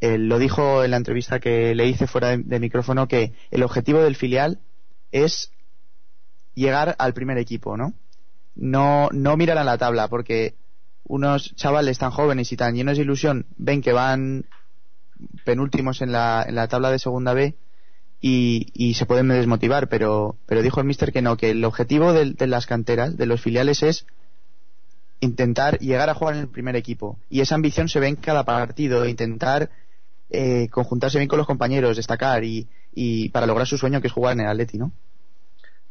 [0.00, 4.00] él lo dijo en la entrevista que le hice fuera de micrófono, que el objetivo
[4.00, 4.60] del filial
[5.10, 5.52] es
[6.54, 7.94] llegar al primer equipo, ¿no?
[8.54, 10.54] No, no mirar a la tabla, porque
[11.04, 14.44] unos chavales tan jóvenes y tan llenos de ilusión ven que van
[15.44, 17.54] penúltimos en la, en la tabla de segunda B
[18.20, 22.12] y, y se pueden desmotivar, pero, pero dijo el mister que no, que el objetivo
[22.12, 24.06] de, de las canteras, de los filiales es
[25.20, 27.18] intentar llegar a jugar en el primer equipo.
[27.30, 29.70] Y esa ambición se ve en cada partido, intentar
[30.30, 34.12] eh, conjuntarse bien con los compañeros, destacar y, y para lograr su sueño que es
[34.12, 34.92] jugar en el Atleti, ¿no?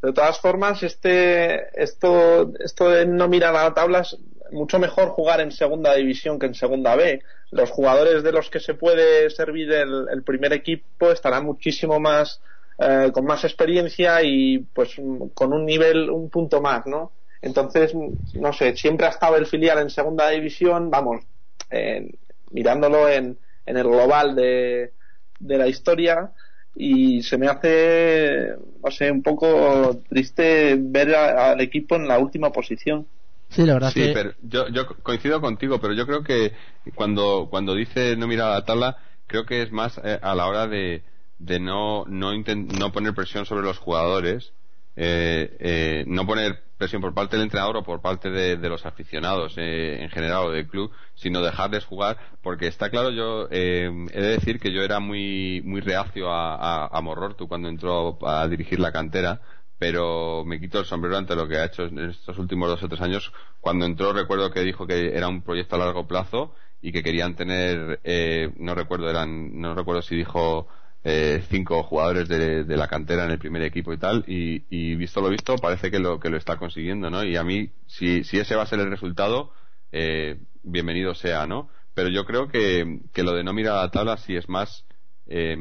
[0.02, 4.18] De todas formas, este, esto, esto de no mirar a la tabla es
[4.52, 7.22] mucho mejor jugar en segunda división que en segunda B.
[7.52, 12.41] Los jugadores de los que se puede servir el, el primer equipo estarán muchísimo más,
[12.80, 14.95] eh, con más experiencia y pues
[15.34, 17.12] con un nivel, un punto más, ¿no?
[17.41, 17.93] Entonces,
[18.34, 21.24] no sé, siempre ha estado el filial en segunda división, vamos,
[21.70, 22.12] eh,
[22.52, 24.93] mirándolo en, en el global de,
[25.39, 26.32] de la historia,
[26.76, 32.20] y se me hace, no sé, un poco triste ver a- al equipo en la
[32.20, 33.08] última posición.
[33.50, 36.54] Sí, la verdad Sí, que pero yo, yo coincido contigo, pero yo creo que
[36.96, 38.98] cuando, cuando dice no mirar a la tabla,
[39.28, 41.04] creo que es más eh, a la hora de,
[41.40, 44.54] de no, no, inten- no poner presión sobre los jugadores,
[44.96, 49.54] eh, eh, no poner presión por parte del entrenador o por parte de, los aficionados
[49.58, 54.22] eh, en general o del club, sino dejarles jugar, porque está claro, yo eh, he
[54.22, 58.80] de decir que yo era muy, muy reacio a, a, Morortu cuando entró a dirigir
[58.80, 59.42] la cantera,
[59.78, 62.89] pero me quito el sombrero ante lo que ha hecho en estos últimos dos o
[62.89, 63.32] tres años.
[63.60, 67.36] Cuando entró recuerdo que dijo que era un proyecto a largo plazo y que querían
[67.36, 70.68] tener, eh, no recuerdo, eran, no recuerdo si dijo
[71.04, 75.22] eh, cinco jugadores de, la cantera en el primer equipo y tal, y, y visto
[75.22, 77.24] lo visto parece que lo que lo está consiguiendo, ¿no?
[77.24, 79.54] Y a mí, si, si ese va a ser el resultado,
[79.91, 81.70] eh, bienvenido sea, ¿no?
[81.93, 84.86] Pero yo creo que, que lo de no mirar a la tabla sí es más,
[85.28, 85.58] eh,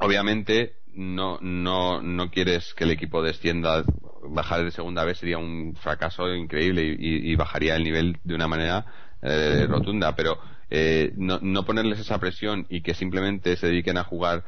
[0.00, 3.84] obviamente no, no, no quieres que el equipo descienda,
[4.30, 8.34] bajar de segunda vez sería un fracaso increíble y, y- y bajaría el nivel de
[8.34, 8.84] una manera
[9.22, 10.38] eh, rotunda, pero
[10.70, 14.44] eh, no, no ponerles esa presión y que simplemente se dediquen a jugar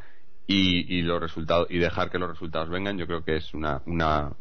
[0.46, 3.82] y, y los resultados y dejar que los resultados vengan, yo creo que es una,
[3.86, 4.32] una,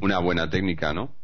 [0.00, 1.14] una buena técnica, ¿no?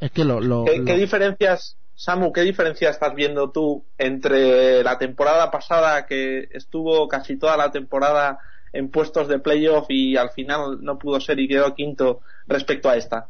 [0.00, 4.82] es que lo, lo- ¿Qué, lo- qué diferencias, Samu, qué diferencia estás viendo tú entre
[4.84, 8.38] la temporada pasada que estuvo casi toda la temporada
[8.72, 12.96] en puestos de playoff y al final no pudo ser y quedó quinto respecto a
[12.96, 13.28] esta.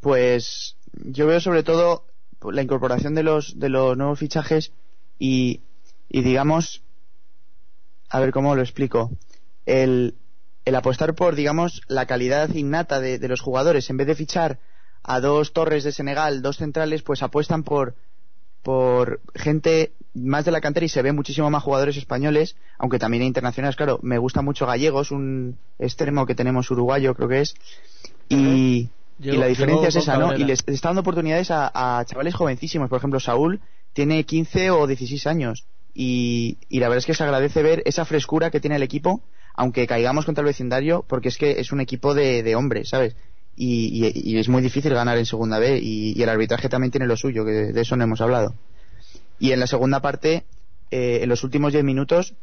[0.00, 2.06] Pues yo veo sobre todo
[2.42, 4.72] la incorporación de los de los nuevos fichajes
[5.18, 5.60] y,
[6.08, 6.82] y digamos
[8.08, 9.10] a ver cómo lo explico
[9.64, 10.14] el,
[10.64, 14.58] el apostar por digamos la calidad innata de, de los jugadores en vez de fichar
[15.02, 17.94] a dos torres de Senegal dos centrales pues apuestan por
[18.66, 23.22] por gente más de la cantera y se ve muchísimo más jugadores españoles, aunque también
[23.22, 27.54] internacionales, claro, me gusta mucho Gallegos, un extremo que tenemos uruguayo creo que es,
[28.28, 28.88] y,
[29.18, 30.34] y la diferencia es esa, ¿no?
[30.34, 32.88] Y les está dando oportunidades a, a, chavales jovencísimos.
[32.88, 33.60] Por ejemplo, Saúl
[33.92, 35.66] tiene 15 o 16 años.
[35.94, 39.22] Y, y, la verdad es que se agradece ver esa frescura que tiene el equipo,
[39.54, 43.16] aunque caigamos contra el vecindario, porque es que es un equipo de, de hombres, ¿sabes?
[43.56, 45.78] Y, y, y, es muy difícil ganar en segunda B.
[45.82, 48.54] Y, el arbitraje también tiene lo suyo, que de, de, eso no hemos hablado.
[49.38, 50.44] Y en la segunda parte,
[50.90, 52.34] eh, en los últimos 10 minutos,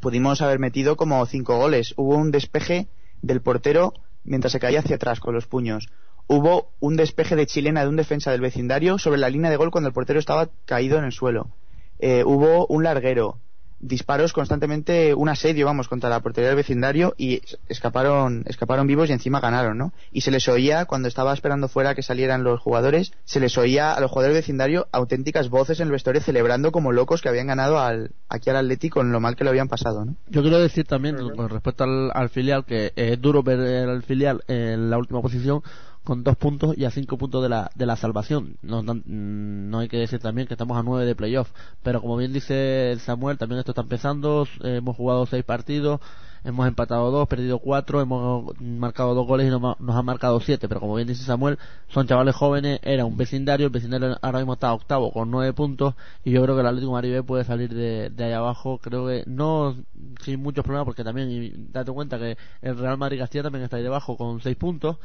[0.00, 1.94] pudimos haber metido como 5 goles.
[1.96, 2.88] Hubo un despeje
[3.22, 3.94] del portero
[4.26, 5.88] mientras se caía hacia atrás con los puños.
[6.26, 9.70] Hubo un despeje de chilena de un defensa del vecindario sobre la línea de gol
[9.70, 11.50] cuando el portero estaba caído en el suelo.
[11.98, 13.38] Eh, hubo un larguero,
[13.80, 19.12] disparos constantemente, un asedio, vamos, contra la portería del vecindario y escaparon, escaparon vivos y
[19.12, 19.92] encima ganaron, ¿no?
[20.12, 23.92] Y se les oía, cuando estaba esperando fuera que salieran los jugadores, se les oía
[23.92, 27.46] a los jugadores del vecindario auténticas voces en el vestuario celebrando como locos que habían
[27.46, 30.16] ganado al, aquí al Atleti con lo mal que lo habían pasado, ¿no?
[30.28, 34.42] Yo quiero decir también, con respecto al, al filial, que es duro ver al filial
[34.48, 35.62] en la última posición
[36.06, 38.56] con dos puntos y a cinco puntos de la, de la salvación.
[38.62, 41.50] No, no, no, hay que decir también que estamos a nueve de playoff,
[41.82, 46.00] pero como bien dice Samuel, también esto está empezando, eh, hemos jugado seis partidos,
[46.44, 50.68] hemos empatado dos, perdido cuatro, hemos marcado dos goles y nos, nos han marcado siete,
[50.68, 54.52] pero como bien dice Samuel, son chavales jóvenes, era un vecindario, el vecindario ahora mismo
[54.52, 55.94] está octavo con nueve puntos
[56.24, 59.24] y yo creo que el Atlético Maribé puede salir de, de ahí abajo, creo que
[59.26, 59.74] no
[60.22, 63.76] sin muchos problemas porque también, y date cuenta que el Real Madrid Castilla también está
[63.76, 64.98] ahí debajo con seis puntos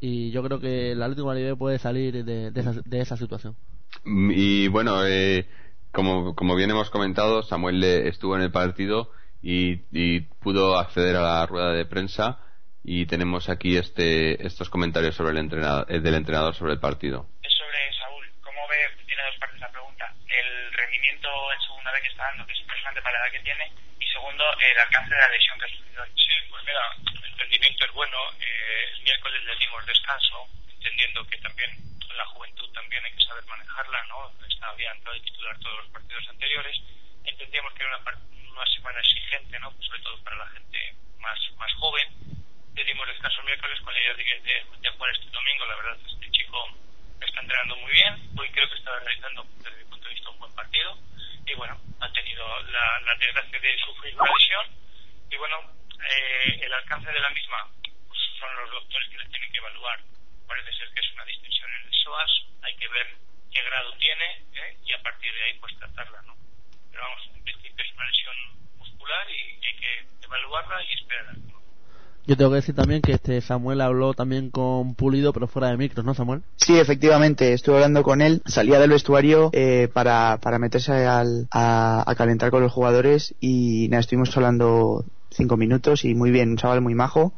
[0.00, 3.16] y yo creo que el Atlético de Madrid puede salir de, de, esa, de esa
[3.16, 3.56] situación.
[4.04, 5.46] Y bueno, eh,
[5.92, 9.10] como, como bien hemos comentado, Samuel estuvo en el partido
[9.42, 12.38] y, y, pudo acceder a la rueda de prensa
[12.84, 17.26] y tenemos aquí este, estos comentarios sobre el entrenador, del entrenador sobre el partido.
[17.42, 18.24] Es sobre Saúl.
[18.42, 19.04] ¿Cómo ve?
[19.06, 20.04] Tiene dos partes la pregunta.
[20.26, 23.44] El rendimiento en segunda vez que está dando, que es impresionante para la edad que
[23.44, 23.72] tiene,
[24.18, 26.04] segundo, el alcance de la lesión que ha sufrido.
[26.16, 26.82] Sí, pues mira,
[27.22, 28.18] el rendimiento es bueno.
[28.40, 31.70] Eh, el miércoles le dimos descanso, entendiendo que también
[32.16, 34.32] la juventud también hay que saber manejarla, ¿no?
[34.48, 36.76] Está, había entrado titular todos los partidos anteriores.
[37.24, 38.18] Entendíamos que era una,
[38.50, 39.70] una semana exigente, ¿no?
[39.80, 42.08] Sobre todo para la gente más, más joven.
[42.74, 45.64] Le dimos descanso el miércoles con la idea de, de, de jugar este domingo.
[45.66, 46.68] La verdad, este chico
[47.20, 48.30] está entrenando muy bien.
[48.36, 50.98] Hoy creo que está realizando, desde mi punto de vista, un buen partido.
[51.46, 54.66] Y bueno, ha tenido la, la desgracia de sufrir una lesión.
[55.30, 55.78] Y bueno,
[56.08, 57.68] eh, el alcance de la misma
[58.06, 60.00] pues son los doctores que la tienen que evaluar.
[60.46, 62.30] Parece ser que es una distensión en el psoas,
[62.62, 63.06] hay que ver
[63.52, 64.24] qué grado tiene
[64.54, 64.76] ¿eh?
[64.84, 66.36] y a partir de ahí pues tratarla, ¿no?
[66.90, 68.36] Pero vamos, en principio es una lesión
[68.78, 71.34] muscular y, hay que evaluarla y esperar.
[72.26, 75.78] Yo tengo que decir también que este Samuel habló también con Pulido, pero fuera de
[75.78, 76.42] micros, ¿no, Samuel?
[76.56, 82.04] Sí, efectivamente, estuve hablando con él, salía del vestuario eh, para, para meterse al, a,
[82.18, 86.82] calentar con los jugadores y nada, estuvimos hablando cinco minutos y muy bien, un chaval
[86.82, 87.32] muy majo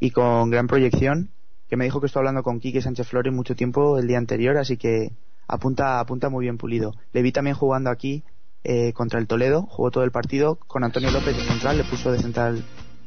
[0.00, 1.30] y con gran proyección,
[1.68, 4.56] que me dijo que estuvo hablando con Quique Sánchez Flores mucho tiempo el día anterior,
[4.56, 5.12] así que
[5.46, 6.94] apunta, apunta muy bien Pulido.
[7.12, 8.24] Le vi también jugando aquí
[8.64, 12.10] eh, contra el Toledo, jugó todo el partido con Antonio López de central, le puso
[12.10, 12.64] de central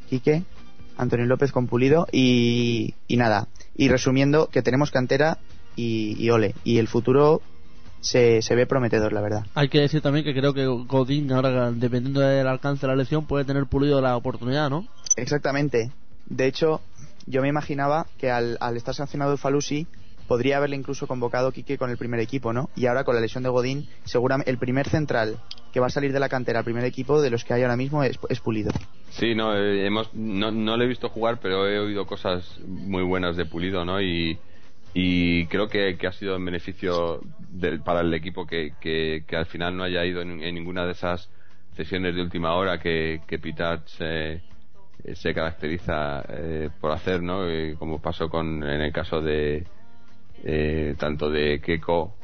[0.08, 0.46] Quique
[0.98, 3.48] Antonio López con Pulido y, y nada.
[3.76, 5.38] Y resumiendo, que tenemos cantera
[5.76, 6.56] y, y ole.
[6.64, 7.42] Y el futuro
[8.00, 9.46] se, se, ve prometedor, la verdad.
[9.56, 13.26] Hay que decir también que creo que Godín, ahora dependiendo del alcance de la lesión,
[13.26, 14.88] puede tener pulido la oportunidad, ¿no?
[15.16, 15.92] Exactamente.
[16.28, 16.82] De hecho,
[17.26, 19.88] yo me imaginaba que al, al estar sancionado el Falusi,
[20.28, 22.70] podría haberle incluso convocado Quique con el primer equipo, ¿no?
[22.76, 25.40] Y ahora con la lesión de Godín, seguramente el primer central
[25.76, 27.76] que va a salir de la cantera al primer equipo de los que hay ahora
[27.76, 28.72] mismo es, es Pulido.
[29.10, 33.04] Sí, no, eh, hemos, no, no le he visto jugar, pero he oído cosas muy
[33.04, 34.02] buenas de Pulido, ¿no?
[34.02, 34.40] Y,
[34.94, 37.20] y creo que, que ha sido en beneficio
[37.50, 41.30] de, para el equipo que, que, al final no haya ido en, ninguna de esas
[41.76, 43.38] sesiones de última hora que, que
[43.88, 44.42] se,
[45.14, 47.50] se caracteriza eh, por hacer, ¿no?
[47.50, 49.66] Eh, como pasó con en el caso de
[50.42, 52.16] eh, tanto de Keiko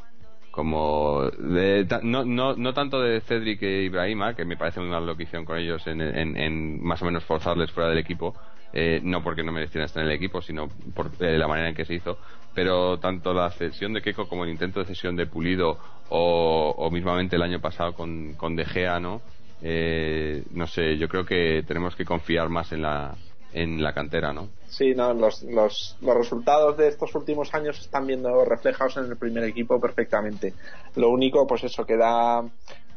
[0.52, 5.16] como de, no, no, no tanto de Cedric e Ibrahima, que me parece muy mal
[5.44, 8.36] con ellos en, en, en más o menos forzarles fuera del equipo,
[8.72, 11.74] eh, no porque no merecieran estar en el equipo, sino por eh, la manera en
[11.74, 12.18] que se hizo,
[12.54, 15.78] pero tanto la cesión de Keiko como el intento de cesión de Pulido
[16.10, 19.22] o, o mismamente el año pasado con, con De Gea, ¿no?
[19.62, 23.14] eh, no sé, yo creo que tenemos que confiar más en la,
[23.52, 24.48] en la cantera, ¿no?
[24.68, 29.16] Sí, no, los, los, los resultados de estos últimos años están viendo reflejados en el
[29.16, 30.54] primer equipo perfectamente.
[30.96, 32.42] Lo único, pues eso, que da,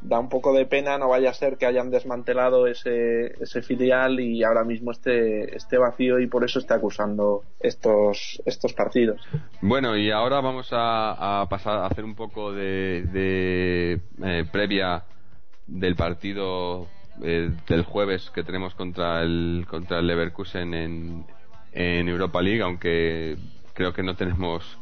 [0.02, 4.20] da un poco de pena, no vaya a ser que hayan desmantelado ese, ese filial
[4.20, 9.22] y ahora mismo esté, esté vacío y por eso esté acusando estos, estos partidos.
[9.62, 15.04] Bueno, y ahora vamos a, a pasar a hacer un poco de, de eh, previa
[15.68, 16.88] del partido
[17.24, 21.26] eh, del jueves que tenemos contra el contra el Leverkusen en,
[21.72, 23.38] en Europa League, aunque
[23.74, 24.78] creo que no tenemos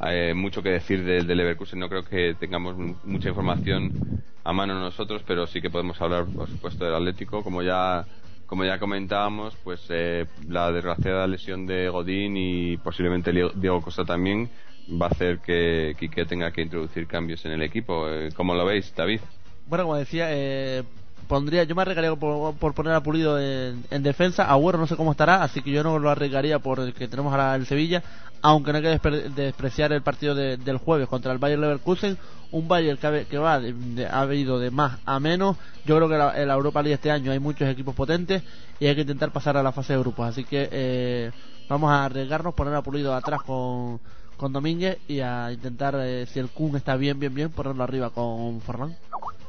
[0.00, 4.78] eh, mucho que decir del, del Leverkusen, no creo que tengamos mucha información a mano
[4.78, 8.06] nosotros, pero sí que podemos hablar, por supuesto, del Atlético, como ya
[8.46, 14.48] como ya comentábamos, pues eh, la desgraciada lesión de Godín y posiblemente Diego Costa también
[14.90, 18.08] va a hacer que Quique tenga que introducir cambios en el equipo.
[18.08, 19.20] Eh, ¿Cómo lo veis, David?
[19.66, 20.84] Bueno, como decía, eh,
[21.26, 24.44] pondría, yo me arriesgaría por, poner a Pulido en, en, defensa.
[24.44, 27.32] Agüero no sé cómo estará, así que yo no lo arriesgaría por el que tenemos
[27.32, 28.02] ahora el Sevilla,
[28.42, 32.16] aunque no hay que despreciar el partido de, del jueves contra el Bayern Leverkusen.
[32.52, 35.56] Un Bayern que, que va, de, ha ido de más a menos.
[35.84, 38.42] Yo creo que la, en la Europa League este año hay muchos equipos potentes
[38.78, 40.28] y hay que intentar pasar a la fase de grupos.
[40.28, 41.30] Así que eh,
[41.68, 44.00] vamos a arriesgarnos, poner a Pulido atrás con,
[44.36, 48.10] con Domínguez y a intentar, eh, si el Kun está bien, bien, bien, ponerlo arriba
[48.10, 48.96] con Forlán.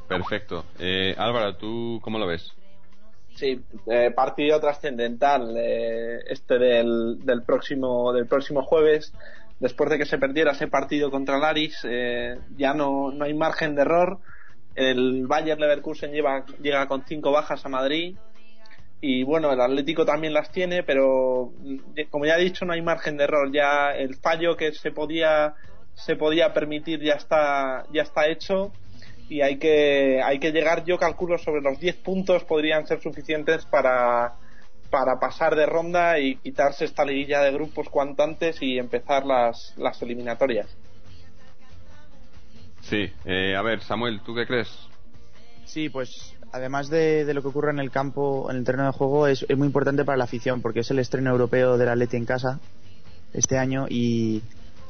[0.08, 0.66] Perfecto.
[0.80, 2.54] Eh, Álvaro, ¿tú cómo lo ves?
[3.38, 9.14] Sí, eh, partido trascendental eh, este del, del, próximo del próximo jueves.
[9.60, 13.34] Después de que se perdiera ese partido contra el Aris, eh, ya no, no hay
[13.36, 14.20] margen de error.
[14.76, 18.16] El Bayern Leverkusen lleva, llega con cinco bajas a Madrid
[19.02, 21.52] y bueno, el Atlético también las tiene, pero
[22.10, 23.52] como ya he dicho, no hay margen de error.
[23.52, 25.54] Ya el fallo que se podía
[25.94, 28.72] se podía permitir ya está ya está hecho
[29.30, 33.66] y hay que, hay que llegar, yo calculo, sobre los 10 puntos podrían ser suficientes
[33.66, 34.36] para,
[34.90, 39.74] para pasar de ronda y quitarse esta liguilla de grupos cuanto antes y empezar las,
[39.78, 40.68] las eliminatorias.
[42.82, 44.70] Sí, eh, a ver, Samuel, ¿tú qué crees?
[45.66, 48.94] Sí, pues además de, de, lo que ocurre en el campo, en el terreno de
[48.94, 52.16] juego, es, es, muy importante para la afición porque es el estreno europeo del Atleti
[52.16, 52.62] en casa
[53.34, 54.42] este año y,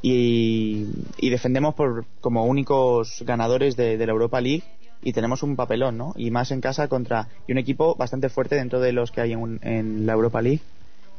[0.01, 0.87] y,
[1.17, 4.63] y defendemos por, como únicos ganadores de, la Europa League
[5.01, 6.13] y tenemos un papelón, ¿no?
[6.15, 9.33] Y más en casa contra y un equipo bastante fuerte dentro de los que hay
[9.33, 10.61] en, en la Europa League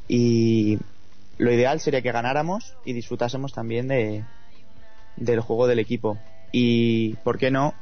[0.08, 0.78] y
[1.38, 4.24] lo ideal sería que ganáramos y disfrutásemos también de
[5.16, 6.18] del juego del equipo
[6.52, 7.74] y por qué no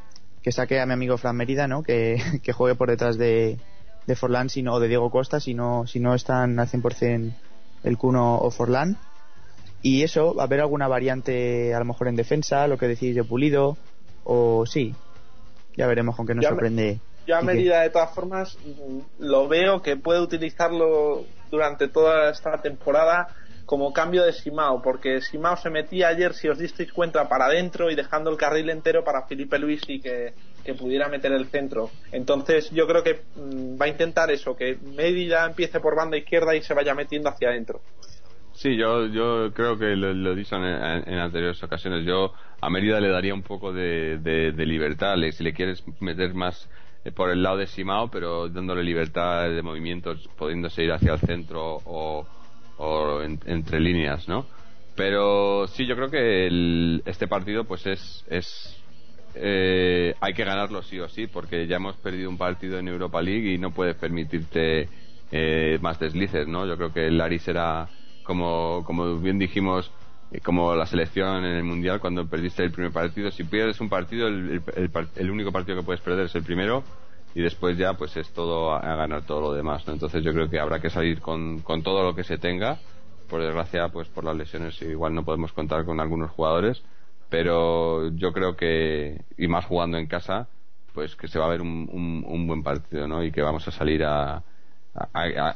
[0.42, 1.82] que saque a mi amigo Fran Mérida, ¿no?
[1.82, 3.58] Que, que juegue por detrás de,
[4.06, 7.32] de Forlán sino, o de Diego Costa si no, si no están al 100%
[7.84, 8.96] el Cuno o Forlán
[9.86, 13.14] y eso, va a haber alguna variante a lo mejor en defensa, lo que decís
[13.14, 13.76] de Pulido,
[14.24, 14.92] o sí,
[15.76, 16.94] ya veremos con qué nos sorprende.
[16.94, 18.58] Me, yo a medida de todas formas
[19.20, 23.28] lo veo que puede utilizarlo durante toda esta temporada
[23.64, 27.88] como cambio de Simao, porque Simao se metía ayer, si os disteis cuenta, para adentro
[27.88, 30.34] y dejando el carril entero para Felipe Luis y que,
[30.64, 31.90] que pudiera meter el centro.
[32.10, 36.56] Entonces yo creo que mmm, va a intentar eso, que Medida empiece por banda izquierda
[36.56, 37.82] y se vaya metiendo hacia adentro.
[38.56, 42.06] Sí, yo, yo creo que lo, lo he dicho en, en, anteriores ocasiones.
[42.06, 45.14] Yo a Mérida le daría un poco de, de, de libertad.
[45.18, 46.66] Le, si le quieres meter más
[47.04, 51.20] eh, por el lado de Simao, pero dándole libertad de movimientos, pudiéndose ir hacia el
[51.20, 52.26] centro o,
[52.78, 54.46] o en, entre líneas, ¿no?
[54.94, 58.82] Pero sí, yo creo que el, este partido, pues es, es
[59.34, 63.20] eh, hay que ganarlo sí o sí, porque ya hemos perdido un partido en Europa
[63.20, 64.88] League y no puedes permitirte
[65.30, 66.66] eh, más deslices, ¿no?
[66.66, 67.86] Yo creo que el Ari será
[68.26, 69.90] como, como bien dijimos,
[70.32, 73.30] eh, como la selección en el mundial cuando perdiste el primer partido.
[73.30, 74.60] Si pierdes un partido, el,
[75.14, 76.82] el, único partido que puedes perder es el primero
[77.34, 79.86] y después ya pues es todo a, a ganar todo lo demás.
[79.86, 79.92] ¿no?
[79.92, 82.78] Entonces yo creo que habrá que salir con, con todo lo que se tenga.
[83.28, 86.82] Por desgracia, pues por las lesiones igual no podemos contar con algunos jugadores,
[87.28, 90.48] pero yo creo que, y más jugando en casa,
[90.94, 93.24] pues que se va a ver un, un, un buen partido, ¿no?
[93.24, 94.44] Y que vamos a salir a,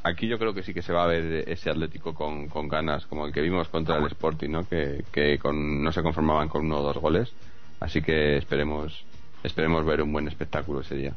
[0.02, 3.06] aquí yo creo que sí que se va a ver ese Atlético con, con ganas,
[3.06, 4.68] como el que vimos contra el Sporting, ¿no?
[4.68, 7.32] Que, que con, no se conformaban con uno o dos goles.
[7.80, 9.04] Así que esperemos,
[9.42, 11.14] esperemos ver un buen espectáculo ese día.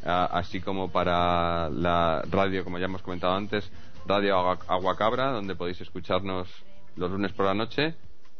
[0.05, 3.71] a, así como para la radio, como ya hemos comentado antes,
[4.05, 6.47] Radio Aguacabra, donde podéis escucharnos
[6.95, 7.95] los lunes por la noche.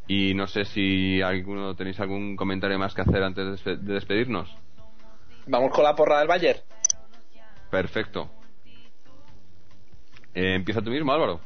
[0.08, 3.94] Y no sé si alguno tenéis algún comentario más que hacer antes de despe- de
[3.94, 4.50] despedirnos.
[5.48, 6.60] Vamos con la porra del Bayern.
[7.70, 8.30] Perfecto.
[10.34, 11.39] Eh, empieza tú mismo, Álvaro.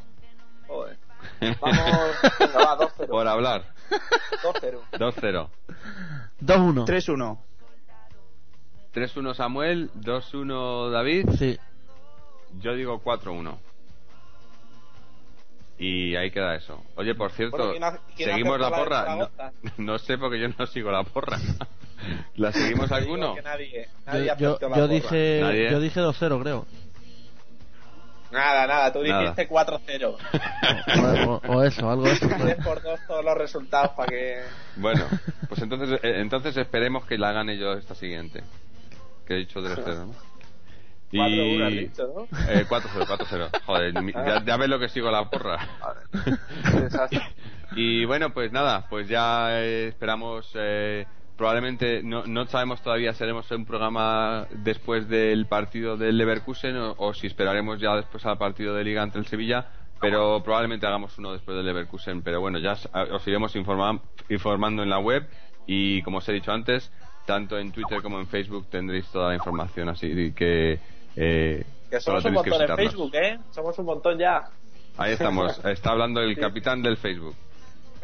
[0.68, 0.98] Joder.
[1.62, 3.08] Vamos, venga, va, 2-0.
[3.08, 3.66] Por hablar.
[4.44, 4.80] 2-0.
[4.94, 5.50] 2-0.
[6.42, 6.86] 2-1.
[6.86, 7.38] 3-1.
[8.94, 11.30] 3-1 Samuel, 2-1 David.
[11.38, 11.58] Sí.
[12.62, 13.58] Yo digo 4-1.
[15.78, 16.82] Y ahí queda eso.
[16.96, 19.16] Oye, por cierto, Bueno, ¿quién hace- quién ¿seguimos la porra?
[19.16, 19.30] No,
[19.78, 21.38] no sé porque yo no sigo la porra.
[22.36, 23.36] ¿La seguimos alguno?
[23.44, 24.88] Nadie, Yo, nadie yo, la yo porra.
[24.88, 25.72] dije, Nadie.
[25.72, 26.66] yo dije 2-0, creo.
[28.32, 29.22] Nada, nada, tú Nada.
[29.22, 30.18] dijiste 4-0.
[31.28, 32.28] O, o- o eso, algo de eso.
[32.30, 32.38] fue.
[32.38, 34.42] 3 por 2 todos los resultados para que...
[34.76, 35.06] Bueno,
[35.48, 38.44] pues entonces eh, entonces esperemos que la gane yo esta siguiente.
[39.26, 40.14] Que he dicho 3-0, ¿no?
[41.12, 42.24] 4-1 has dicho, ¿no?
[42.50, 43.62] Eh, 4-0, 4-0.
[43.66, 45.60] Joder, mi- ya, ya ves lo que sigo la porra.
[46.82, 47.22] Desastre.
[47.76, 50.50] Y bueno, pues nada, pues ya eh, esperamos.
[50.56, 51.06] eh,
[51.38, 56.96] probablemente no, no sabemos todavía si haremos un programa después del partido del Leverkusen o,
[56.98, 59.68] o si esperaremos ya después al partido de Liga ante el Sevilla.
[60.02, 62.22] Pero probablemente hagamos uno después del Leverkusen.
[62.22, 65.26] Pero bueno, ya os, os iremos informa- informando en la web.
[65.68, 66.92] Y como os he dicho antes,
[67.26, 69.90] tanto en Twitter como en Facebook tendréis toda la información.
[69.90, 70.80] Así que.
[71.16, 72.76] Eh, Que somos un montón en.
[72.76, 73.40] Facebook, ¿eh?
[73.52, 74.44] Somos un montón ya.
[74.98, 75.64] Ahí estamos.
[75.66, 77.36] Está hablando el capitán del Facebook.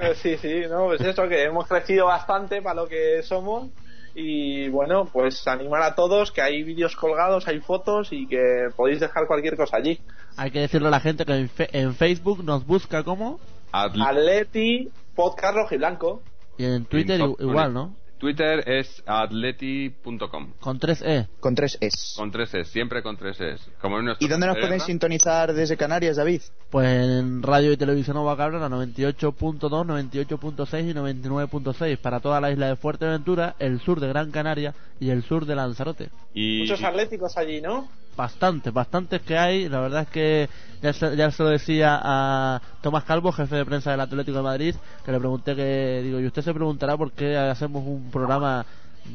[0.02, 3.70] Eh, Sí, sí, no, pues eso, que hemos crecido bastante para lo que somos.
[4.14, 9.00] Y bueno, pues animar a todos que hay vídeos colgados, hay fotos y que podéis
[9.00, 10.02] dejar cualquier cosa allí.
[10.36, 13.40] Hay que decirle a la gente que en, fe- en Facebook nos busca como
[13.72, 16.22] Atl- Atleti, podcast rojo y blanco.
[16.58, 17.96] y en Twitter en igual, ¿no?
[18.22, 20.54] Twitter es atleti.com.
[20.60, 21.28] Con 3E.
[21.40, 22.14] Con 3 es.
[22.16, 23.60] Con tres es, siempre con tres es.
[23.82, 26.42] Como en ¿Y dónde nos pueden sintonizar desde Canarias, David?
[26.70, 29.26] Pues en radio y televisión Nova Cabra, la 98.2,
[29.60, 35.10] 98.6 y 99.6 para toda la isla de Fuerteventura, el sur de Gran Canaria y
[35.10, 36.10] el sur de Lanzarote.
[36.36, 37.90] Y, Muchos atléticos allí, ¿no?
[38.16, 39.70] Bastantes, bastantes que hay.
[39.70, 40.50] La verdad es que
[40.82, 44.44] ya se, ya se lo decía a Tomás Calvo, jefe de prensa del Atlético de
[44.44, 48.66] Madrid, que le pregunté que, digo, y usted se preguntará por qué hacemos un programa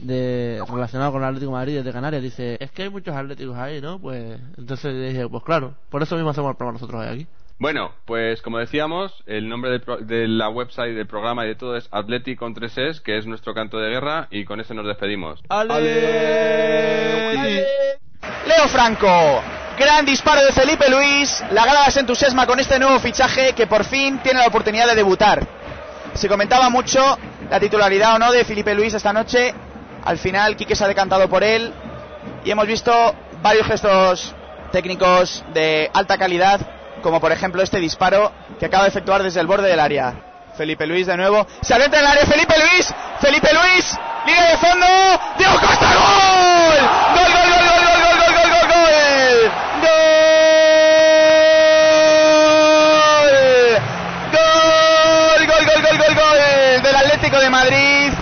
[0.03, 2.23] de relacionado con el Atlético de Madrid desde Canarias.
[2.23, 3.99] Dice, es que hay muchos atléticos ahí, ¿no?
[4.01, 7.27] Pues entonces dije, pues claro, por eso mismo hacemos el programa nosotros hoy aquí.
[7.59, 11.55] Bueno, pues como decíamos, el nombre del pro- de la website del programa y de
[11.55, 14.75] todo es Atleti con tres es, que es nuestro canto de guerra, y con eso
[14.75, 15.41] nos despedimos.
[18.47, 19.43] Leo Franco.
[19.79, 21.45] Gran disparo de Felipe Luis.
[21.51, 24.95] La grada se entusiasma con este nuevo fichaje que por fin tiene la oportunidad de
[24.95, 25.47] debutar.
[26.15, 27.19] Se comentaba mucho
[27.51, 29.55] la titularidad o no de Felipe Luis esta noche.
[30.05, 31.73] Al final, Quique se ha decantado por él.
[32.45, 34.35] Y hemos visto varios gestos
[34.73, 36.61] técnicos de alta calidad,
[37.03, 40.15] como por ejemplo este disparo que acaba de efectuar desde el borde del área.
[40.57, 41.47] Felipe Luis de nuevo.
[41.61, 42.95] Se adentra en el área Felipe Luis.
[43.21, 43.99] Felipe Luis.
[44.27, 44.87] Línea de fondo.
[45.39, 45.95] Diego Costa.
[45.95, 47.06] Gol.
[57.27, 58.13] Atlético de Madrid.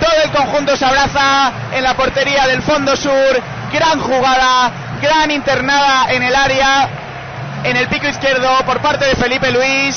[0.00, 3.42] Todo el conjunto se abraza en la portería del fondo sur.
[3.70, 4.70] Gran jugada,
[5.02, 6.88] gran internada en el área,
[7.64, 9.94] en el pico izquierdo por parte de Felipe Luis.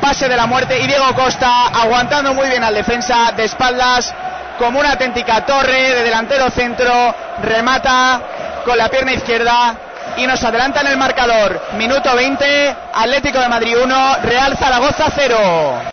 [0.00, 4.12] Pase de la muerte y Diego Costa aguantando muy bien al defensa de espaldas
[4.58, 7.14] como una auténtica torre de delantero centro.
[7.40, 8.20] Remata
[8.64, 9.76] con la pierna izquierda
[10.16, 11.62] y nos adelanta en el marcador.
[11.78, 15.82] Minuto 20, Atlético de Madrid 1, Real Zaragoza 0.